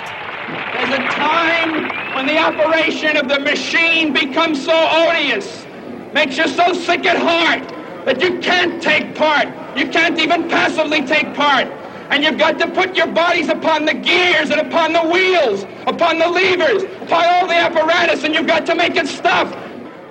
There's 0.74 0.94
a 0.94 1.08
time 1.10 1.90
when 2.14 2.28
the 2.28 2.38
operation 2.38 3.18
of 3.18 3.28
the 3.28 3.40
machine 3.40 4.14
becomes 4.14 4.64
so 4.64 4.76
odious, 4.92 5.66
makes 6.14 6.38
you 6.38 6.48
so 6.48 6.72
sick 6.74 7.04
at 7.08 7.18
heart 7.18 7.68
that 8.06 8.22
you 8.22 8.38
can't 8.42 8.80
take 8.80 9.16
part. 9.16 9.48
You 9.76 9.90
can't 9.90 10.20
even 10.20 10.48
passively 10.48 11.02
take 11.02 11.34
part. 11.34 11.66
And 12.12 12.24
you've 12.24 12.38
got 12.38 12.60
to 12.60 12.70
put 12.70 12.96
your 12.96 13.08
bodies 13.08 13.50
upon 13.50 13.86
the 13.86 13.96
gears 13.96 14.52
and 14.52 14.62
upon 14.62 14.94
the 14.94 15.02
wheels, 15.02 15.64
upon 15.88 16.20
the 16.20 16.28
levers, 16.28 16.84
upon 16.84 17.26
all 17.26 17.48
the 17.48 17.56
apparatus, 17.56 18.24
and 18.24 18.36
you've 18.36 18.46
got 18.46 18.68
to 18.68 18.76
make 18.76 18.96
it 18.96 19.08
stop. 19.08 19.52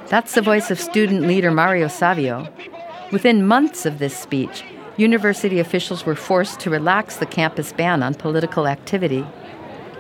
That's 0.09 0.35
the 0.35 0.43
voice 0.43 0.73
of 0.73 0.81
student 0.81 1.29
leader 1.29 1.53
Mario 1.53 1.87
Savio. 1.87 2.53
Within 3.11 3.47
months 3.47 3.87
of 3.87 3.99
this 3.99 4.17
speech, 4.17 4.65
university 4.97 5.59
officials 5.61 6.05
were 6.05 6.15
forced 6.15 6.61
to 6.61 6.71
relax 6.71 7.17
the 7.17 7.27
campus 7.27 7.73
ban 7.73 8.03
on 8.03 8.15
political 8.15 8.67
activity 8.67 9.25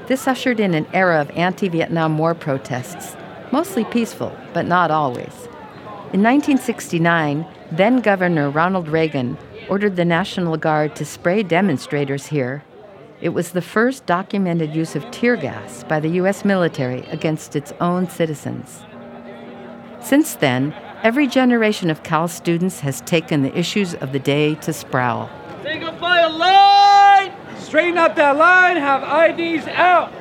this 0.08 0.26
ushered 0.26 0.58
in 0.58 0.72
an 0.72 0.86
era 0.94 1.20
of 1.20 1.30
anti 1.32 1.68
Vietnam 1.68 2.16
War 2.16 2.34
protests, 2.34 3.14
mostly 3.52 3.84
peaceful, 3.84 4.34
but 4.54 4.64
not 4.64 4.90
always. 4.90 5.34
In 6.14 6.22
1969, 6.22 7.46
then 7.70 8.00
Governor 8.00 8.48
Ronald 8.48 8.88
Reagan 8.88 9.36
ordered 9.68 9.96
the 9.96 10.06
National 10.06 10.56
Guard 10.56 10.96
to 10.96 11.04
spray 11.04 11.42
demonstrators 11.42 12.28
here. 12.28 12.64
It 13.20 13.30
was 13.30 13.50
the 13.50 13.60
first 13.60 14.06
documented 14.06 14.74
use 14.74 14.96
of 14.96 15.10
tear 15.10 15.36
gas 15.36 15.84
by 15.84 16.00
the 16.00 16.08
U.S. 16.20 16.42
military 16.42 17.00
against 17.10 17.54
its 17.54 17.74
own 17.78 18.08
citizens. 18.08 18.82
Since 20.00 20.36
then, 20.36 20.74
every 21.02 21.26
generation 21.26 21.90
of 21.90 22.02
Cal 22.02 22.28
students 22.28 22.80
has 22.80 23.00
taken 23.02 23.42
the 23.42 23.56
issues 23.56 23.94
of 23.94 24.12
the 24.12 24.18
day 24.18 24.54
to 24.56 24.72
Sproul. 24.72 25.30
Single 25.62 25.92
file 25.94 26.36
line! 26.36 27.32
Straighten 27.58 27.98
up 27.98 28.16
that 28.16 28.36
line, 28.36 28.76
have 28.76 29.02
IDs 29.38 29.66
out. 29.68 30.12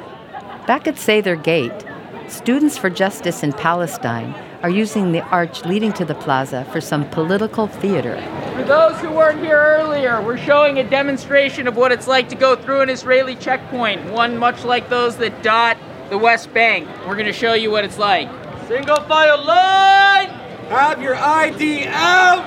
Back 0.68 0.88
at 0.88 0.96
Sather 0.96 1.42
Gate, 1.42 1.86
Students 2.28 2.78
for 2.78 2.90
Justice 2.90 3.42
in 3.42 3.54
Palestine 3.54 4.36
are 4.62 4.70
using 4.70 5.14
the 5.14 5.22
arch 5.22 5.64
leading 5.64 5.94
to 5.94 6.04
the 6.04 6.16
plaza 6.16 6.66
for 6.74 6.82
some 6.82 7.10
political 7.10 7.68
theater. 7.68 8.22
For 8.54 8.64
those 8.66 9.00
who 9.00 9.10
weren't 9.12 9.40
here 9.40 9.58
earlier, 9.58 10.22
we're 10.22 10.38
showing 10.38 10.78
a 10.80 10.90
demonstration 10.90 11.68
of 11.68 11.78
what 11.78 11.94
it's 11.94 12.06
like 12.06 12.28
to 12.30 12.36
go 12.36 12.58
through 12.58 12.82
an 12.82 12.90
Israeli 12.90 13.36
checkpoint, 13.36 14.12
one 14.12 14.38
much 14.38 14.66
like 14.66 14.90
those 14.90 15.16
that 15.18 15.42
dot 15.42 15.78
the 16.10 16.18
West 16.18 16.54
Bank. 16.54 16.88
We're 17.08 17.16
going 17.16 17.26
to 17.26 17.34
show 17.34 17.54
you 17.54 17.72
what 17.72 17.86
it's 17.86 17.98
like. 17.98 18.30
Single 18.68 19.02
file 19.04 19.44
line! 19.46 20.47
Have 20.70 21.02
your 21.02 21.16
ID 21.16 21.86
out! 21.88 22.46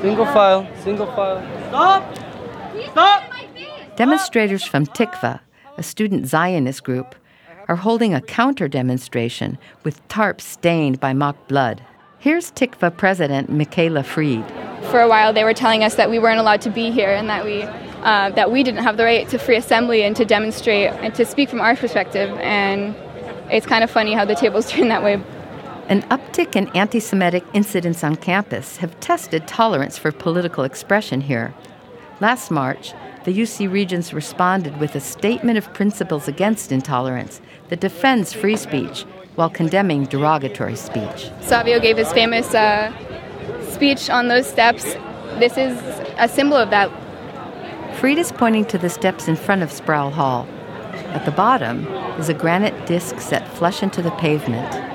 Single 0.00 0.26
file, 0.26 0.68
single 0.82 1.06
file. 1.06 1.40
Stop! 1.68 2.18
Stop! 2.90 3.32
Demonstrators 3.94 4.64
from 4.64 4.84
Tikva, 4.84 5.38
a 5.78 5.82
student 5.82 6.26
Zionist 6.26 6.82
group, 6.82 7.14
are 7.68 7.76
holding 7.76 8.14
a 8.14 8.20
counter 8.20 8.66
demonstration 8.66 9.58
with 9.84 10.06
tarps 10.08 10.40
stained 10.40 10.98
by 10.98 11.12
mock 11.12 11.46
blood. 11.46 11.80
Here's 12.18 12.50
Tikva 12.50 12.96
president 12.96 13.48
Michaela 13.48 14.02
Fried. 14.02 14.44
For 14.90 15.00
a 15.00 15.08
while, 15.08 15.32
they 15.32 15.44
were 15.44 15.54
telling 15.54 15.84
us 15.84 15.94
that 15.94 16.10
we 16.10 16.18
weren't 16.18 16.40
allowed 16.40 16.62
to 16.62 16.70
be 16.70 16.90
here 16.90 17.12
and 17.12 17.28
that 17.28 17.44
we 17.44 17.62
uh, 17.62 18.30
that 18.30 18.50
we 18.50 18.64
didn't 18.64 18.82
have 18.82 18.96
the 18.96 19.04
right 19.04 19.28
to 19.28 19.38
free 19.38 19.56
assembly 19.56 20.02
and 20.02 20.16
to 20.16 20.24
demonstrate 20.24 20.90
and 20.90 21.14
to 21.14 21.24
speak 21.24 21.48
from 21.48 21.60
our 21.60 21.76
perspective. 21.76 22.36
And 22.40 22.96
it's 23.52 23.66
kind 23.66 23.84
of 23.84 23.90
funny 23.90 24.14
how 24.14 24.24
the 24.24 24.34
tables 24.34 24.68
turn 24.70 24.88
that 24.88 25.04
way. 25.04 25.22
An 25.92 26.00
uptick 26.04 26.56
in 26.56 26.68
anti 26.68 27.00
Semitic 27.00 27.44
incidents 27.52 28.02
on 28.02 28.16
campus 28.16 28.78
have 28.78 28.98
tested 29.00 29.46
tolerance 29.46 29.98
for 29.98 30.10
political 30.10 30.64
expression 30.64 31.20
here. 31.20 31.52
Last 32.18 32.50
March, 32.50 32.94
the 33.24 33.38
UC 33.38 33.70
Regents 33.70 34.14
responded 34.14 34.80
with 34.80 34.94
a 34.94 35.00
statement 35.00 35.58
of 35.58 35.70
principles 35.74 36.28
against 36.28 36.72
intolerance 36.72 37.42
that 37.68 37.80
defends 37.80 38.32
free 38.32 38.56
speech 38.56 39.02
while 39.34 39.50
condemning 39.50 40.06
derogatory 40.06 40.76
speech. 40.76 41.30
Savio 41.42 41.78
gave 41.78 41.98
his 41.98 42.10
famous 42.10 42.54
uh, 42.54 42.90
speech 43.68 44.08
on 44.08 44.28
those 44.28 44.46
steps. 44.46 44.84
This 45.40 45.58
is 45.58 45.76
a 46.16 46.26
symbol 46.26 46.56
of 46.56 46.70
that. 46.70 46.90
Fried 47.96 48.16
is 48.16 48.32
pointing 48.32 48.64
to 48.64 48.78
the 48.78 48.88
steps 48.88 49.28
in 49.28 49.36
front 49.36 49.62
of 49.62 49.70
Sproul 49.70 50.08
Hall. 50.08 50.48
At 51.12 51.26
the 51.26 51.32
bottom 51.32 51.86
is 52.18 52.30
a 52.30 52.34
granite 52.34 52.86
disc 52.86 53.20
set 53.20 53.46
flush 53.46 53.82
into 53.82 54.00
the 54.00 54.12
pavement. 54.12 54.91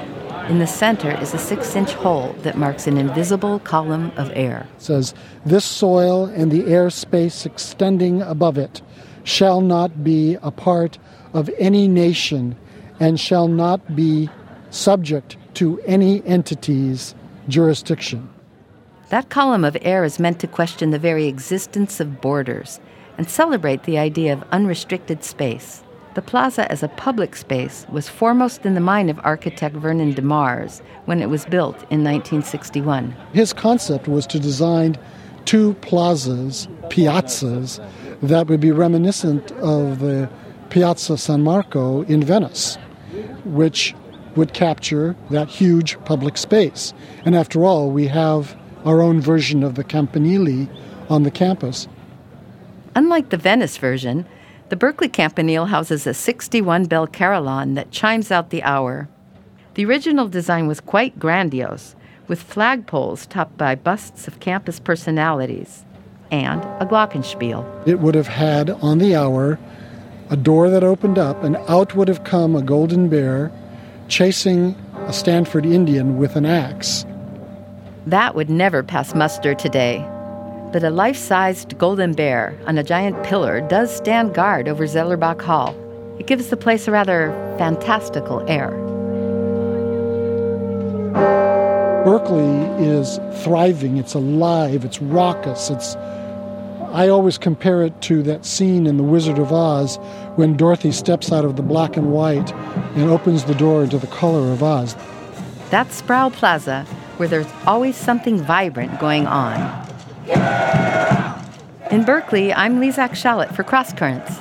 In 0.50 0.60
the 0.60 0.68
center 0.68 1.12
is 1.20 1.34
a 1.34 1.38
six 1.38 1.76
inch 1.76 1.94
hole 1.94 2.34
that 2.44 2.58
marks 2.58 2.88
an 2.88 2.98
invisible 2.98 3.60
column 3.60 4.14
of 4.16 4.32
air. 4.34 4.66
It 4.78 4.82
says, 4.82 5.14
This 5.46 5.66
soil 5.66 6.26
and 6.26 6.50
the 6.50 6.66
air 6.68 6.90
space 6.90 7.46
extending 7.46 8.22
above 8.22 8.58
it 8.58 8.82
shall 9.26 9.60
not 9.60 10.06
be 10.06 10.38
a 10.42 10.52
part 10.52 10.98
of 11.34 11.50
any 11.58 11.90
nation 11.90 12.56
and 12.98 13.20
shall 13.20 13.50
not 13.50 13.94
be 13.94 14.30
subject 14.70 15.36
to 15.56 15.82
any 15.82 16.26
entity's 16.26 17.14
jurisdiction. 17.50 18.30
That 19.10 19.30
column 19.30 19.66
of 19.66 19.78
air 19.82 20.06
is 20.06 20.18
meant 20.18 20.40
to 20.40 20.48
question 20.48 20.92
the 20.92 21.00
very 21.00 21.28
existence 21.28 22.00
of 22.00 22.22
borders 22.22 22.80
and 23.18 23.30
celebrate 23.30 23.84
the 23.84 23.98
idea 23.98 24.32
of 24.32 24.46
unrestricted 24.52 25.26
space. 25.26 25.84
The 26.18 26.24
plaza 26.24 26.72
as 26.72 26.82
a 26.82 26.88
public 26.88 27.36
space 27.36 27.86
was 27.92 28.10
foremost 28.10 28.66
in 28.66 28.74
the 28.74 28.82
mind 28.82 29.12
of 29.12 29.20
architect 29.24 29.76
Vernon 29.76 30.16
DeMars 30.16 30.82
when 31.06 31.22
it 31.22 31.30
was 31.30 31.46
built 31.46 31.76
in 31.92 32.04
1961. 32.04 33.16
His 33.34 33.54
concept 33.54 34.08
was 34.08 34.26
to 34.26 34.40
design 34.40 34.98
two 35.46 35.76
plazas, 35.76 36.68
piazzas, 36.90 37.80
that 38.24 38.48
would 38.48 38.60
be 38.60 38.72
reminiscent 38.72 39.52
of 39.58 40.00
the 40.00 40.28
Piazza 40.72 41.20
San 41.20 41.44
Marco 41.44 42.02
in 42.06 42.24
Venice, 42.24 42.80
which 43.46 43.94
would 44.36 44.54
capture 44.54 45.16
that 45.30 45.50
huge 45.50 46.04
public 46.04 46.36
space. 46.40 46.96
And 47.26 47.36
after 47.36 47.64
all, 47.64 47.92
we 47.92 48.08
have 48.08 48.58
our 48.86 49.04
own 49.04 49.22
version 49.22 49.62
of 49.62 49.76
the 49.76 49.84
Campanile 49.84 50.68
on 51.12 51.22
the 51.22 51.32
campus. 51.32 51.88
Unlike 52.96 53.30
the 53.30 53.38
Venice 53.38 53.78
version, 53.78 54.26
the 54.70 54.76
Berkeley 54.76 55.08
Campanile 55.08 55.68
houses 55.68 56.06
a 56.06 56.14
61 56.14 56.86
bell 56.86 57.08
carillon 57.08 57.76
that 57.76 57.92
chimes 57.92 58.32
out 58.32 58.50
the 58.50 58.64
hour. 58.64 59.08
The 59.76 59.86
original 59.86 60.28
design 60.28 60.68
was 60.68 60.82
quite 60.82 61.20
grandiose, 61.20 61.96
with 62.28 62.48
flagpoles 62.48 63.28
topped 63.28 63.58
by 63.58 63.76
busts 63.76 64.28
of 64.28 64.40
campus 64.40 64.80
personalities 64.80 65.86
and 66.32 66.62
a 66.82 66.86
glockenspiel. 66.86 67.88
It 67.88 68.00
would 68.00 68.16
have 68.16 68.28
had 68.28 68.70
on 68.70 68.98
the 68.98 69.16
hour 69.16 69.58
a 70.30 70.36
door 70.36 70.70
that 70.70 70.84
opened 70.84 71.18
up, 71.18 71.44
and 71.44 71.56
out 71.70 71.96
would 71.96 72.10
have 72.10 72.26
come 72.26 72.56
a 72.56 72.62
golden 72.62 73.08
bear 73.08 73.50
chasing 74.10 74.76
a 75.06 75.14
Stanford 75.14 75.66
Indian 75.66 76.18
with 76.18 76.36
an 76.36 76.46
axe. 76.46 77.06
That 78.06 78.36
would 78.36 78.50
never 78.50 78.84
pass 78.84 79.16
muster 79.16 79.54
today. 79.54 80.06
But 80.78 80.84
a 80.84 80.92
life 80.92 81.18
sized 81.18 81.76
golden 81.80 82.14
bear 82.14 82.56
on 82.68 82.78
a 82.78 82.84
giant 82.84 83.24
pillar 83.24 83.62
does 83.62 83.92
stand 83.92 84.36
guard 84.36 84.68
over 84.68 84.86
Zellerbach 84.86 85.42
Hall. 85.42 85.76
It 86.20 86.28
gives 86.28 86.50
the 86.50 86.56
place 86.56 86.88
a 86.88 86.92
rather 86.92 87.32
fantastical 87.58 88.48
air. 88.48 88.70
Berkeley 92.06 92.60
is 92.86 93.20
thriving, 93.44 93.98
it's 93.98 94.14
alive, 94.14 94.86
it's 94.86 95.02
raucous, 95.02 95.72
it's 95.72 95.96
I 96.92 97.08
always 97.10 97.40
compare 97.40 97.82
it 97.82 98.00
to 98.04 98.22
that 98.22 98.46
scene 98.46 98.86
in 98.86 98.98
The 98.98 99.04
Wizard 99.04 99.40
of 99.40 99.52
Oz 99.52 99.98
when 100.36 100.56
Dorothy 100.56 100.92
steps 100.92 101.32
out 101.32 101.44
of 101.44 101.56
the 101.56 101.64
black 101.64 101.98
and 101.98 102.14
white 102.14 102.54
and 102.96 103.10
opens 103.10 103.46
the 103.46 103.56
door 103.56 103.82
into 103.84 103.98
the 103.98 104.06
color 104.06 104.52
of 104.52 104.62
Oz. 104.62 104.96
That's 105.72 105.96
Sproul 105.96 106.30
Plaza, 106.30 106.84
where 107.18 107.28
there's 107.28 107.52
always 107.66 107.96
something 107.96 108.38
vibrant 108.38 109.00
going 109.00 109.26
on. 109.26 109.87
In 110.30 112.04
Berkeley, 112.04 112.54
I'm 112.54 112.82
Lizak 112.82 113.12
Shalit 113.12 113.56
for 113.56 113.64
Cross 113.64 113.94
Currents. 113.94 114.40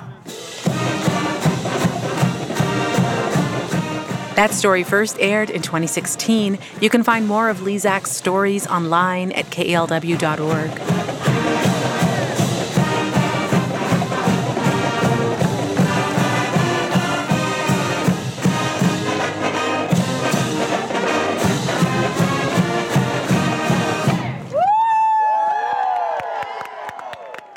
That 4.34 4.50
story 4.52 4.82
first 4.82 5.16
aired 5.20 5.48
in 5.48 5.62
2016. 5.62 6.58
You 6.80 6.90
can 6.90 7.02
find 7.02 7.26
more 7.26 7.48
of 7.48 7.60
Lizak's 7.60 8.10
stories 8.10 8.66
online 8.66 9.32
at 9.32 9.46
kalw.org. 9.46 10.95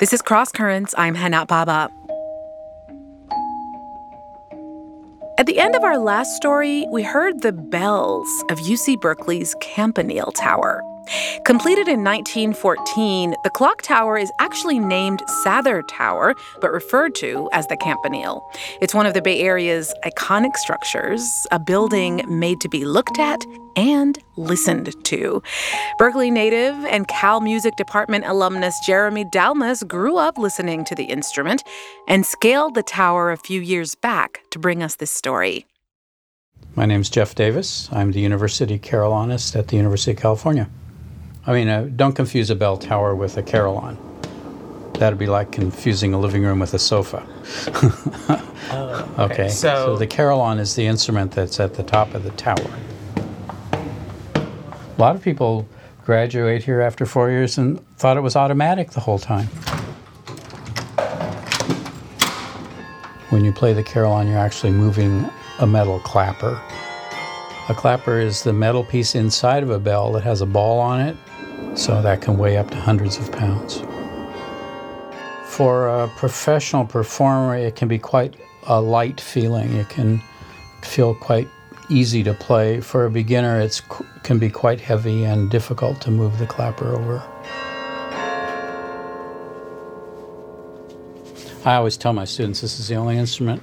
This 0.00 0.14
is 0.14 0.22
Cross 0.22 0.52
Currents. 0.52 0.94
I'm 0.96 1.14
Hana 1.14 1.44
Baba. 1.44 1.90
At 5.36 5.44
the 5.44 5.58
end 5.58 5.76
of 5.76 5.84
our 5.84 5.98
last 5.98 6.34
story, 6.36 6.86
we 6.90 7.02
heard 7.02 7.42
the 7.42 7.52
bells 7.52 8.26
of 8.48 8.56
UC 8.60 8.98
Berkeley's 9.02 9.54
Campanile 9.60 10.32
Tower. 10.32 10.82
Completed 11.44 11.88
in 11.88 12.04
1914, 12.04 13.34
the 13.42 13.50
clock 13.50 13.82
tower 13.82 14.16
is 14.16 14.30
actually 14.38 14.78
named 14.78 15.22
Sather 15.44 15.82
Tower, 15.88 16.34
but 16.60 16.72
referred 16.72 17.14
to 17.16 17.48
as 17.52 17.66
the 17.66 17.76
Campanile. 17.76 18.40
It's 18.80 18.94
one 18.94 19.06
of 19.06 19.14
the 19.14 19.22
Bay 19.22 19.40
Area's 19.40 19.92
iconic 20.04 20.56
structures, 20.56 21.46
a 21.50 21.58
building 21.58 22.22
made 22.28 22.60
to 22.60 22.68
be 22.68 22.84
looked 22.84 23.18
at 23.18 23.44
and 23.74 24.18
listened 24.36 24.94
to. 25.04 25.42
Berkeley 25.98 26.30
native 26.30 26.74
and 26.84 27.08
Cal 27.08 27.40
Music 27.40 27.74
Department 27.76 28.24
alumnus 28.26 28.78
Jeremy 28.86 29.24
Dalmas 29.24 29.82
grew 29.82 30.16
up 30.16 30.38
listening 30.38 30.84
to 30.84 30.94
the 30.94 31.04
instrument 31.04 31.62
and 32.06 32.24
scaled 32.26 32.74
the 32.74 32.82
tower 32.82 33.32
a 33.32 33.36
few 33.36 33.60
years 33.60 33.94
back 33.94 34.42
to 34.50 34.58
bring 34.58 34.82
us 34.82 34.96
this 34.96 35.10
story. 35.10 35.66
My 36.76 36.86
name 36.86 37.00
is 37.00 37.10
Jeff 37.10 37.34
Davis. 37.34 37.88
I'm 37.90 38.12
the 38.12 38.20
University 38.20 38.78
Carillonist 38.78 39.56
at 39.56 39.68
the 39.68 39.76
University 39.76 40.12
of 40.12 40.18
California. 40.18 40.68
I 41.46 41.54
mean, 41.54 41.68
uh, 41.68 41.88
don't 41.96 42.12
confuse 42.12 42.50
a 42.50 42.54
bell 42.54 42.76
tower 42.76 43.14
with 43.14 43.38
a 43.38 43.42
carillon. 43.42 43.96
That'd 44.94 45.18
be 45.18 45.26
like 45.26 45.50
confusing 45.50 46.12
a 46.12 46.20
living 46.20 46.42
room 46.42 46.58
with 46.58 46.74
a 46.74 46.78
sofa. 46.78 47.26
oh, 48.70 49.12
okay. 49.18 49.32
okay. 49.32 49.48
So, 49.48 49.86
so 49.86 49.96
the 49.96 50.06
carillon 50.06 50.58
is 50.58 50.74
the 50.74 50.86
instrument 50.86 51.32
that's 51.32 51.58
at 51.58 51.74
the 51.74 51.82
top 51.82 52.12
of 52.12 52.24
the 52.24 52.30
tower. 52.32 52.70
A 54.34 55.00
lot 55.00 55.16
of 55.16 55.22
people 55.22 55.66
graduate 56.04 56.62
here 56.62 56.82
after 56.82 57.06
four 57.06 57.30
years 57.30 57.56
and 57.56 57.80
thought 57.96 58.18
it 58.18 58.20
was 58.20 58.36
automatic 58.36 58.90
the 58.90 59.00
whole 59.00 59.18
time. 59.18 59.46
When 63.30 63.44
you 63.46 63.52
play 63.52 63.72
the 63.72 63.82
carillon, 63.82 64.28
you're 64.28 64.38
actually 64.38 64.72
moving 64.72 65.26
a 65.58 65.66
metal 65.66 66.00
clapper. 66.00 66.60
A 67.70 67.74
clapper 67.74 68.20
is 68.20 68.42
the 68.42 68.52
metal 68.52 68.84
piece 68.84 69.14
inside 69.14 69.62
of 69.62 69.70
a 69.70 69.78
bell 69.78 70.12
that 70.12 70.24
has 70.24 70.42
a 70.42 70.46
ball 70.46 70.78
on 70.80 71.00
it 71.00 71.16
so 71.74 72.02
that 72.02 72.20
can 72.20 72.36
weigh 72.36 72.56
up 72.56 72.70
to 72.70 72.76
hundreds 72.76 73.18
of 73.18 73.30
pounds. 73.32 73.82
For 75.46 75.88
a 75.88 76.08
professional 76.16 76.84
performer, 76.84 77.56
it 77.56 77.76
can 77.76 77.88
be 77.88 77.98
quite 77.98 78.36
a 78.66 78.80
light 78.80 79.20
feeling. 79.20 79.72
It 79.74 79.88
can 79.88 80.22
feel 80.82 81.14
quite 81.14 81.48
easy 81.88 82.22
to 82.22 82.34
play. 82.34 82.80
For 82.80 83.04
a 83.04 83.10
beginner, 83.10 83.60
it 83.60 83.80
can 84.22 84.38
be 84.38 84.48
quite 84.48 84.80
heavy 84.80 85.24
and 85.24 85.50
difficult 85.50 86.00
to 86.02 86.10
move 86.10 86.38
the 86.38 86.46
clapper 86.46 86.94
over. 86.94 87.22
I 91.64 91.74
always 91.74 91.98
tell 91.98 92.14
my 92.14 92.24
students 92.24 92.62
this 92.62 92.80
is 92.80 92.88
the 92.88 92.94
only 92.94 93.18
instrument 93.18 93.62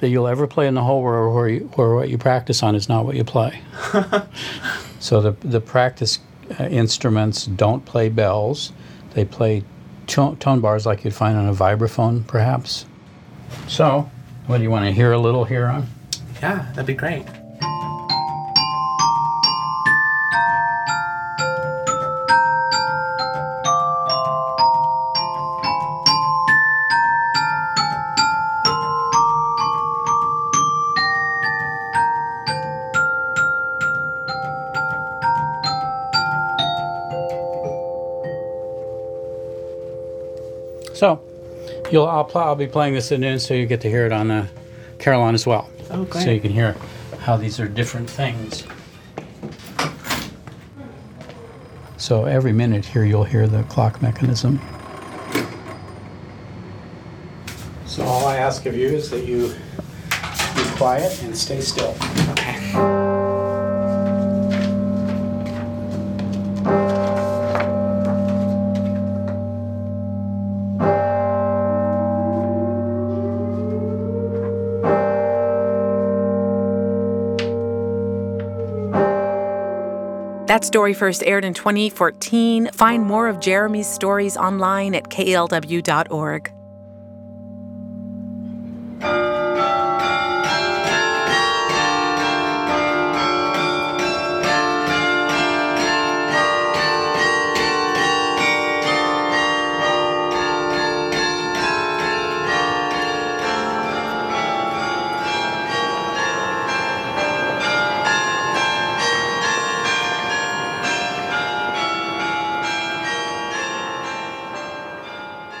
that 0.00 0.10
you'll 0.10 0.28
ever 0.28 0.46
play 0.46 0.66
in 0.66 0.74
the 0.74 0.82
whole 0.82 1.00
world 1.02 1.34
where, 1.34 1.48
you, 1.48 1.60
where 1.76 1.94
what 1.94 2.10
you 2.10 2.18
practice 2.18 2.62
on 2.62 2.74
is 2.74 2.90
not 2.90 3.06
what 3.06 3.16
you 3.16 3.24
play. 3.24 3.62
so 5.00 5.22
the, 5.22 5.32
the 5.46 5.60
practice 5.60 6.18
uh, 6.58 6.64
instruments 6.64 7.46
don't 7.46 7.84
play 7.84 8.08
bells. 8.08 8.72
They 9.14 9.24
play 9.24 9.64
to- 10.08 10.36
tone 10.36 10.60
bars 10.60 10.86
like 10.86 11.04
you'd 11.04 11.14
find 11.14 11.36
on 11.36 11.48
a 11.48 11.54
vibraphone, 11.54 12.26
perhaps. 12.26 12.86
So, 13.66 14.10
what 14.46 14.58
do 14.58 14.62
you 14.62 14.70
want 14.70 14.84
to 14.86 14.92
hear 14.92 15.12
a 15.12 15.18
little 15.18 15.44
here 15.44 15.66
on? 15.66 15.86
Yeah, 16.42 16.66
that'd 16.70 16.86
be 16.86 16.94
great. 16.94 17.24
So, 40.98 41.22
you'll 41.92 42.08
I'll, 42.08 42.24
pl- 42.24 42.40
I'll 42.40 42.56
be 42.56 42.66
playing 42.66 42.94
this 42.94 43.12
at 43.12 43.20
noon, 43.20 43.38
so 43.38 43.54
you 43.54 43.66
get 43.66 43.80
to 43.82 43.88
hear 43.88 44.04
it 44.04 44.10
on 44.10 44.32
uh, 44.32 44.48
the 44.96 45.04
carillon 45.04 45.32
as 45.32 45.46
well. 45.46 45.70
Oh, 45.92 46.04
great. 46.04 46.24
So 46.24 46.30
you 46.30 46.40
can 46.40 46.50
hear 46.50 46.74
how 47.20 47.36
these 47.36 47.60
are 47.60 47.68
different 47.68 48.10
things. 48.10 48.64
So 51.98 52.24
every 52.24 52.52
minute 52.52 52.84
here, 52.84 53.04
you'll 53.04 53.22
hear 53.22 53.46
the 53.46 53.62
clock 53.64 54.02
mechanism. 54.02 54.60
So 57.86 58.02
all 58.02 58.26
I 58.26 58.38
ask 58.38 58.66
of 58.66 58.76
you 58.76 58.88
is 58.88 59.08
that 59.10 59.24
you 59.24 59.54
be 60.56 60.76
quiet 60.76 61.22
and 61.22 61.36
stay 61.38 61.60
still. 61.60 61.96
That 80.58 80.64
story 80.64 80.92
first 80.92 81.22
aired 81.22 81.44
in 81.44 81.54
2014. 81.54 82.70
Find 82.72 83.04
more 83.04 83.28
of 83.28 83.38
Jeremy's 83.38 83.86
stories 83.86 84.36
online 84.36 84.96
at 84.96 85.04
kalw.org. 85.04 86.57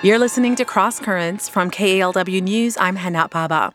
You're 0.08 0.18
listening 0.18 0.56
to 0.56 0.64
Cross 0.64 1.00
Currents 1.00 1.50
from 1.50 1.70
KALW 1.70 2.40
News. 2.40 2.78
I'm 2.80 2.96
Hana 2.96 3.28
Baba. 3.28 3.74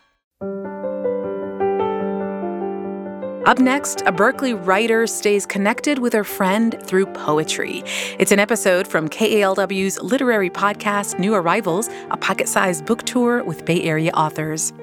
Up 3.45 3.59
next, 3.59 4.01
a 4.07 4.11
Berkeley 4.11 4.55
writer 4.55 5.05
stays 5.05 5.45
connected 5.45 5.99
with 5.99 6.11
her 6.13 6.23
friend 6.23 6.75
through 6.81 7.05
poetry. 7.05 7.83
It's 8.17 8.31
an 8.31 8.39
episode 8.39 8.87
from 8.87 9.09
KALW's 9.09 10.01
literary 10.01 10.49
podcast, 10.49 11.19
New 11.19 11.35
Arrivals, 11.35 11.87
a 12.09 12.17
pocket 12.17 12.49
sized 12.49 12.87
book 12.87 13.03
tour 13.03 13.43
with 13.43 13.63
Bay 13.63 13.83
Area 13.83 14.09
authors. 14.13 14.73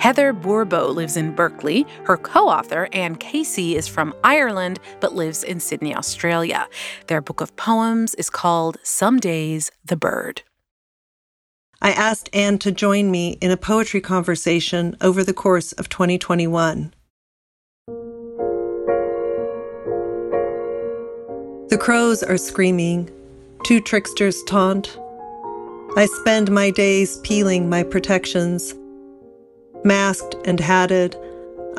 Heather 0.00 0.32
Bourbeau 0.32 0.92
lives 0.92 1.16
in 1.16 1.36
Berkeley. 1.36 1.86
Her 2.02 2.16
co 2.16 2.48
author, 2.48 2.88
Anne 2.92 3.14
Casey, 3.14 3.76
is 3.76 3.86
from 3.86 4.12
Ireland 4.24 4.80
but 4.98 5.14
lives 5.14 5.44
in 5.44 5.60
Sydney, 5.60 5.94
Australia. 5.94 6.66
Their 7.06 7.20
book 7.20 7.40
of 7.40 7.54
poems 7.54 8.16
is 8.16 8.28
called 8.28 8.78
Some 8.82 9.20
Days 9.20 9.70
the 9.84 9.96
Bird. 9.96 10.42
I 11.82 11.90
asked 11.90 12.30
Anne 12.32 12.58
to 12.60 12.72
join 12.72 13.10
me 13.10 13.32
in 13.42 13.50
a 13.50 13.56
poetry 13.56 14.00
conversation 14.00 14.96
over 15.00 15.22
the 15.22 15.34
course 15.34 15.72
of 15.72 15.88
2021. 15.88 16.94
The 21.68 21.78
crows 21.78 22.22
are 22.22 22.38
screaming, 22.38 23.10
two 23.64 23.80
tricksters 23.80 24.42
taunt. 24.44 24.98
I 25.96 26.06
spend 26.06 26.50
my 26.50 26.70
days 26.70 27.18
peeling 27.18 27.68
my 27.68 27.82
protections. 27.82 28.74
Masked 29.84 30.34
and 30.46 30.58
hatted, 30.58 31.16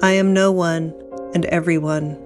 I 0.04 0.12
am 0.12 0.32
no 0.32 0.52
one 0.52 0.94
and 1.34 1.46
everyone. 1.46 2.22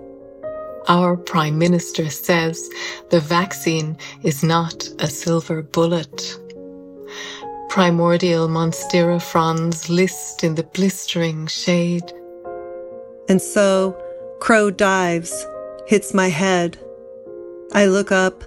Our 0.88 1.16
Prime 1.16 1.58
Minister 1.58 2.10
says 2.10 2.70
the 3.12 3.22
vaccine 3.22 3.98
is 4.24 4.44
not 4.44 4.90
a 5.00 5.08
silver 5.08 5.62
bullet 5.62 6.38
primordial 7.72 8.50
monstera 8.50 9.18
fronds 9.22 9.90
list 9.90 10.44
in 10.44 10.56
the 10.56 10.64
blistering 10.64 11.48
shade. 11.48 12.12
And 13.30 13.42
so, 13.42 13.96
Crow 14.42 14.70
dives, 14.70 15.48
hits 15.88 16.14
my 16.14 16.28
head. 16.28 16.78
I 17.72 17.86
look 17.86 18.12
up, 18.12 18.44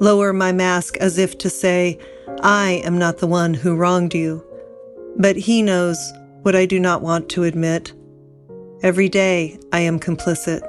lower 0.00 0.34
my 0.34 0.52
mask 0.52 0.98
as 0.98 1.16
if 1.16 1.38
to 1.38 1.48
say, 1.48 1.98
I 2.42 2.82
am 2.84 2.98
not 2.98 3.16
the 3.18 3.26
one 3.26 3.54
who 3.54 3.74
wronged 3.74 4.12
you. 4.12 4.44
But 5.16 5.36
he 5.36 5.62
knows 5.62 5.96
what 6.42 6.54
I 6.54 6.66
do 6.66 6.78
not 6.78 7.00
want 7.00 7.30
to 7.30 7.44
admit. 7.44 7.94
Every 8.82 9.08
day 9.08 9.58
I 9.72 9.80
am 9.80 9.98
complicit. 9.98 10.60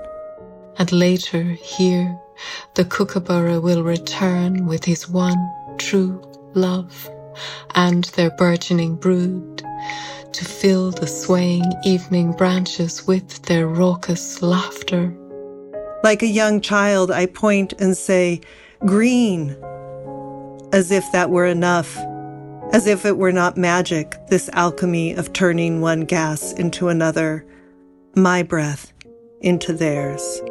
And 0.78 0.90
later, 0.94 1.44
here, 1.44 2.18
the 2.76 2.86
kookaburra 2.86 3.60
will 3.60 3.84
return 3.84 4.68
with 4.68 4.86
his 4.86 5.10
one 5.10 5.52
true 5.78 6.22
love 6.54 7.12
and 7.76 8.06
their 8.16 8.32
burgeoning 8.32 8.96
brood, 8.96 9.64
to 10.34 10.46
fill 10.46 10.92
the 10.92 11.08
swaying 11.08 11.72
evening 11.84 12.32
branches 12.34 13.08
with 13.08 13.42
their 13.44 13.68
raucous 13.68 14.42
laughter. 14.42 15.14
Like 16.04 16.22
a 16.22 16.28
young 16.28 16.62
child, 16.62 17.12
I 17.12 17.26
point 17.26 17.74
and 17.80 17.98
say, 17.98 18.42
Green, 18.86 19.52
as 20.72 20.92
if 20.92 21.12
that 21.12 21.30
were 21.30 21.46
enough, 21.46 21.98
as 22.72 22.88
if 22.88 23.06
it 23.06 23.18
were 23.18 23.32
not 23.32 23.58
magic, 23.58 24.16
this 24.28 24.50
alchemy 24.54 25.14
of 25.14 25.34
turning 25.34 25.82
one 25.82 26.02
gas 26.02 26.54
into 26.54 26.88
another, 26.88 27.46
my 28.16 28.44
breath 28.44 28.94
into 29.42 29.74
theirs. 29.74 30.42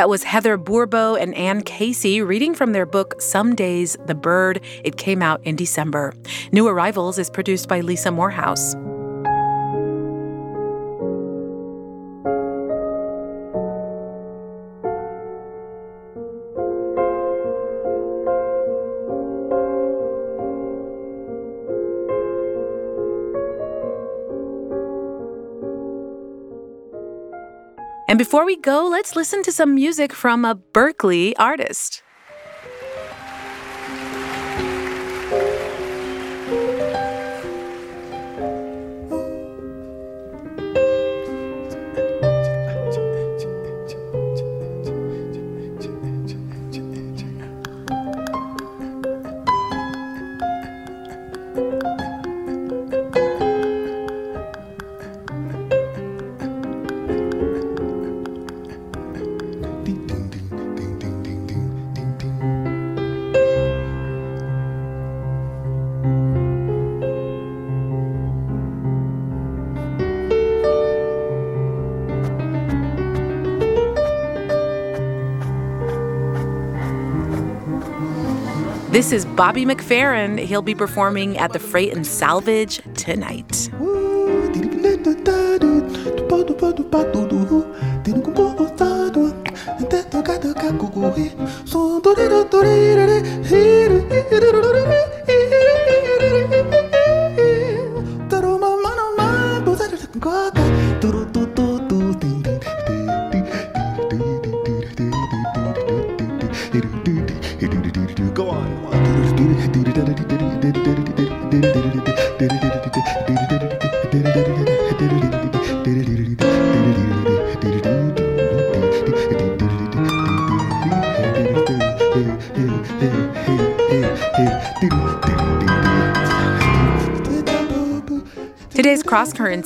That 0.00 0.08
was 0.08 0.22
Heather 0.22 0.56
Bourbeau 0.56 1.20
and 1.20 1.34
Anne 1.34 1.60
Casey 1.60 2.22
reading 2.22 2.54
from 2.54 2.72
their 2.72 2.86
book 2.86 3.20
Some 3.20 3.54
Days 3.54 3.98
the 4.06 4.14
Bird. 4.14 4.62
It 4.82 4.96
came 4.96 5.20
out 5.20 5.44
in 5.44 5.56
December. 5.56 6.14
New 6.52 6.66
Arrivals 6.68 7.18
is 7.18 7.28
produced 7.28 7.68
by 7.68 7.82
Lisa 7.82 8.10
Morehouse. 8.10 8.74
Before 28.20 28.44
we 28.44 28.54
go, 28.54 28.86
let's 28.86 29.16
listen 29.16 29.42
to 29.42 29.50
some 29.50 29.74
music 29.74 30.12
from 30.12 30.44
a 30.44 30.54
Berkeley 30.54 31.34
artist. 31.38 32.02
This 79.00 79.12
is 79.12 79.24
Bobby 79.24 79.64
McFerrin. 79.64 80.38
He'll 80.38 80.60
be 80.60 80.74
performing 80.74 81.38
at 81.38 81.54
the 81.54 81.58
Freight 81.58 81.94
and 81.94 82.06
Salvage 82.06 82.82
tonight. 82.96 83.48
Today's 83.48 83.70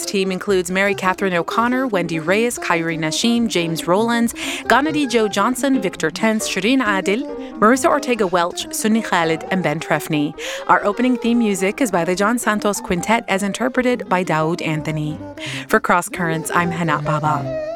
Team 0.03 0.33
includes 0.33 0.71
Mary 0.71 0.95
Catherine 0.95 1.35
O'Connor, 1.35 1.89
Wendy 1.89 2.19
Reyes, 2.19 2.57
Kyrie 2.57 2.97
Nashim, 2.97 3.47
James 3.47 3.87
Rowlands, 3.87 4.33
Ganadi 4.65 5.07
Joe 5.07 5.29
Johnson, 5.29 5.83
Victor 5.83 6.11
Tense, 6.11 6.49
Shireen 6.49 6.83
Adil, 6.83 7.23
Marissa 7.59 7.91
Ortega 7.91 8.27
Welch, 8.27 8.73
Sunni 8.75 9.03
Khalid, 9.03 9.45
and 9.51 9.63
Ben 9.63 9.79
Trefny. 9.79 10.35
Our 10.69 10.83
opening 10.87 11.19
theme 11.19 11.39
music 11.39 11.83
is 11.83 11.91
by 11.91 12.07
the 12.07 12.17
John 12.17 12.39
Santos 12.39 12.81
Quintet 12.81 13.27
as 13.29 13.43
interpreted 13.43 14.09
by 14.09 14.25
Daoud 14.25 14.63
Anthony. 14.67 15.19
For 15.69 15.81
Cross 15.81 16.09
Currents, 16.09 16.51
I'm 16.55 16.71
Hana 16.71 17.03
Baba. 17.03 17.74